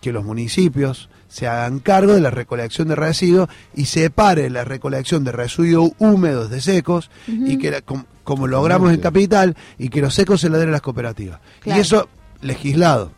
que 0.00 0.12
los 0.12 0.24
municipios 0.24 1.08
se 1.28 1.46
hagan 1.46 1.78
cargo 1.80 2.14
de 2.14 2.20
la 2.20 2.30
recolección 2.30 2.88
de 2.88 2.94
residuos 2.94 3.48
y 3.74 3.84
separe 3.86 4.48
la 4.50 4.64
recolección 4.64 5.24
de 5.24 5.32
residuos 5.32 5.90
húmedos 5.98 6.48
de 6.48 6.60
secos 6.62 7.10
y 7.26 7.58
que 7.58 7.70
la- 7.70 7.80
com- 7.82 8.04
como 8.22 8.46
logramos 8.46 8.92
en 8.94 9.00
Capital 9.00 9.56
y 9.78 9.90
que 9.90 10.00
los 10.00 10.14
secos 10.14 10.40
se 10.40 10.48
la 10.48 10.56
den 10.58 10.68
a 10.70 10.72
las 10.72 10.80
cooperativas. 10.80 11.40
Claro. 11.60 11.78
Y 11.78 11.82
eso 11.82 12.08
legislado. 12.40 13.12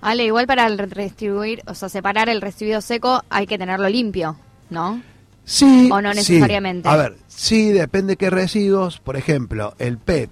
Ale, 0.00 0.26
igual 0.26 0.46
para 0.46 0.66
el 0.68 0.78
redistribuir, 0.78 1.62
o 1.66 1.74
sea, 1.74 1.88
separar 1.88 2.28
el 2.28 2.40
residuo 2.40 2.80
seco 2.80 3.24
hay 3.30 3.46
que 3.48 3.58
tenerlo 3.58 3.88
limpio, 3.88 4.36
¿no? 4.70 5.02
Sí. 5.48 5.88
¿O 5.90 6.02
no 6.02 6.12
sí. 6.12 6.18
necesariamente? 6.18 6.86
A 6.86 6.96
ver, 6.96 7.16
sí, 7.26 7.72
depende 7.72 8.16
qué 8.16 8.28
residuos. 8.28 9.00
Por 9.00 9.16
ejemplo, 9.16 9.74
el 9.78 9.96
PET, 9.96 10.28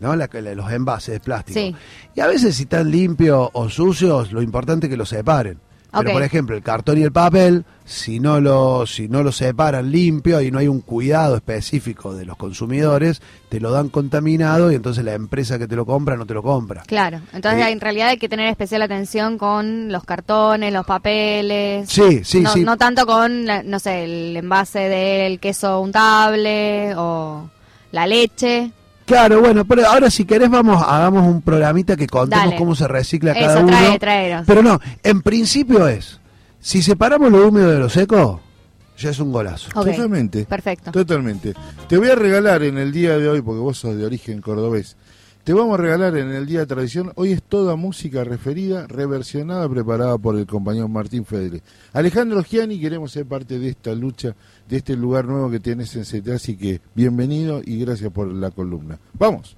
¿no? 0.00 0.16
La, 0.16 0.30
los 0.32 0.72
envases 0.72 1.12
de 1.12 1.20
plástico. 1.20 1.60
Sí. 1.60 1.76
Y 2.14 2.20
a 2.20 2.26
veces, 2.26 2.56
si 2.56 2.62
están 2.62 2.90
limpios 2.90 3.50
o 3.52 3.68
sucios, 3.68 4.32
lo 4.32 4.40
importante 4.40 4.86
es 4.86 4.90
que 4.90 4.96
los 4.96 5.10
separen. 5.10 5.58
Pero, 6.00 6.12
por 6.12 6.22
ejemplo, 6.22 6.56
el 6.56 6.62
cartón 6.62 6.98
y 6.98 7.02
el 7.02 7.12
papel, 7.12 7.64
si 7.84 8.20
no 8.20 8.40
lo, 8.40 8.86
si 8.86 9.08
no 9.08 9.22
lo 9.22 9.32
separan 9.32 9.90
limpio 9.90 10.40
y 10.40 10.50
no 10.50 10.58
hay 10.58 10.68
un 10.68 10.80
cuidado 10.80 11.36
específico 11.36 12.14
de 12.14 12.24
los 12.24 12.36
consumidores, 12.36 13.20
te 13.48 13.60
lo 13.60 13.70
dan 13.70 13.88
contaminado 13.88 14.72
y 14.72 14.74
entonces 14.74 15.04
la 15.04 15.14
empresa 15.14 15.58
que 15.58 15.66
te 15.68 15.76
lo 15.76 15.84
compra 15.86 16.16
no 16.16 16.26
te 16.26 16.34
lo 16.34 16.42
compra. 16.42 16.82
Claro. 16.86 17.20
Entonces, 17.32 17.66
Eh, 17.66 17.70
en 17.70 17.80
realidad 17.80 18.08
hay 18.08 18.16
que 18.18 18.28
tener 18.28 18.48
especial 18.48 18.82
atención 18.82 19.38
con 19.38 19.90
los 19.92 20.04
cartones, 20.04 20.72
los 20.72 20.86
papeles. 20.86 21.88
Sí, 21.88 22.22
sí, 22.24 22.40
no, 22.40 22.52
sí. 22.52 22.60
no 22.64 22.76
tanto 22.76 23.06
con, 23.06 23.44
no 23.44 23.78
sé, 23.78 24.04
el 24.04 24.36
envase 24.36 24.88
del 24.88 25.38
queso 25.40 25.80
untable 25.80 26.94
o 26.96 27.48
la 27.92 28.06
leche. 28.06 28.72
Claro, 29.06 29.40
bueno, 29.40 29.64
pero 29.64 29.86
ahora 29.86 30.10
si 30.10 30.24
querés 30.24 30.48
vamos, 30.50 30.82
hagamos 30.82 31.26
un 31.26 31.42
programita 31.42 31.96
que 31.96 32.06
contemos 32.06 32.44
Dale. 32.46 32.56
cómo 32.56 32.74
se 32.74 32.88
recicla 32.88 33.32
Eso, 33.32 33.46
cada 33.46 33.60
uno. 33.60 33.68
trae, 33.68 33.98
traeros. 33.98 34.44
Pero 34.46 34.62
no, 34.62 34.80
en 35.02 35.20
principio 35.22 35.86
es, 35.88 36.20
si 36.60 36.80
separamos 36.80 37.30
lo 37.30 37.46
húmedo 37.46 37.70
de 37.70 37.78
lo 37.78 37.88
seco, 37.90 38.40
ya 38.96 39.10
es 39.10 39.18
un 39.18 39.32
golazo. 39.32 39.70
Totalmente. 39.70 40.44
Perfecto. 40.46 40.90
Totalmente. 40.92 41.52
Te 41.88 41.98
voy 41.98 42.08
a 42.08 42.14
regalar 42.14 42.62
en 42.62 42.78
el 42.78 42.92
día 42.92 43.18
de 43.18 43.28
hoy, 43.28 43.42
porque 43.42 43.60
vos 43.60 43.76
sos 43.78 43.96
de 43.96 44.06
origen 44.06 44.40
cordobés, 44.40 44.96
te 45.44 45.52
vamos 45.52 45.78
a 45.78 45.82
regalar 45.82 46.16
en 46.16 46.32
el 46.32 46.46
día 46.46 46.60
de 46.60 46.66
tradición, 46.66 47.12
hoy 47.16 47.32
es 47.32 47.42
toda 47.42 47.76
música 47.76 48.24
referida, 48.24 48.86
reversionada, 48.86 49.68
preparada 49.68 50.16
por 50.16 50.38
el 50.38 50.46
compañero 50.46 50.88
Martín 50.88 51.26
Fedele. 51.26 51.62
Alejandro 51.92 52.42
Giani, 52.42 52.80
queremos 52.80 53.12
ser 53.12 53.26
parte 53.26 53.58
de 53.58 53.68
esta 53.68 53.94
lucha, 53.94 54.34
de 54.66 54.78
este 54.78 54.96
lugar 54.96 55.26
nuevo 55.26 55.50
que 55.50 55.60
tienes 55.60 55.94
en 55.96 56.04
CTA, 56.04 56.36
así 56.36 56.56
que 56.56 56.80
bienvenido 56.94 57.60
y 57.62 57.78
gracias 57.78 58.10
por 58.10 58.32
la 58.32 58.50
columna. 58.52 58.98
Vamos. 59.18 59.54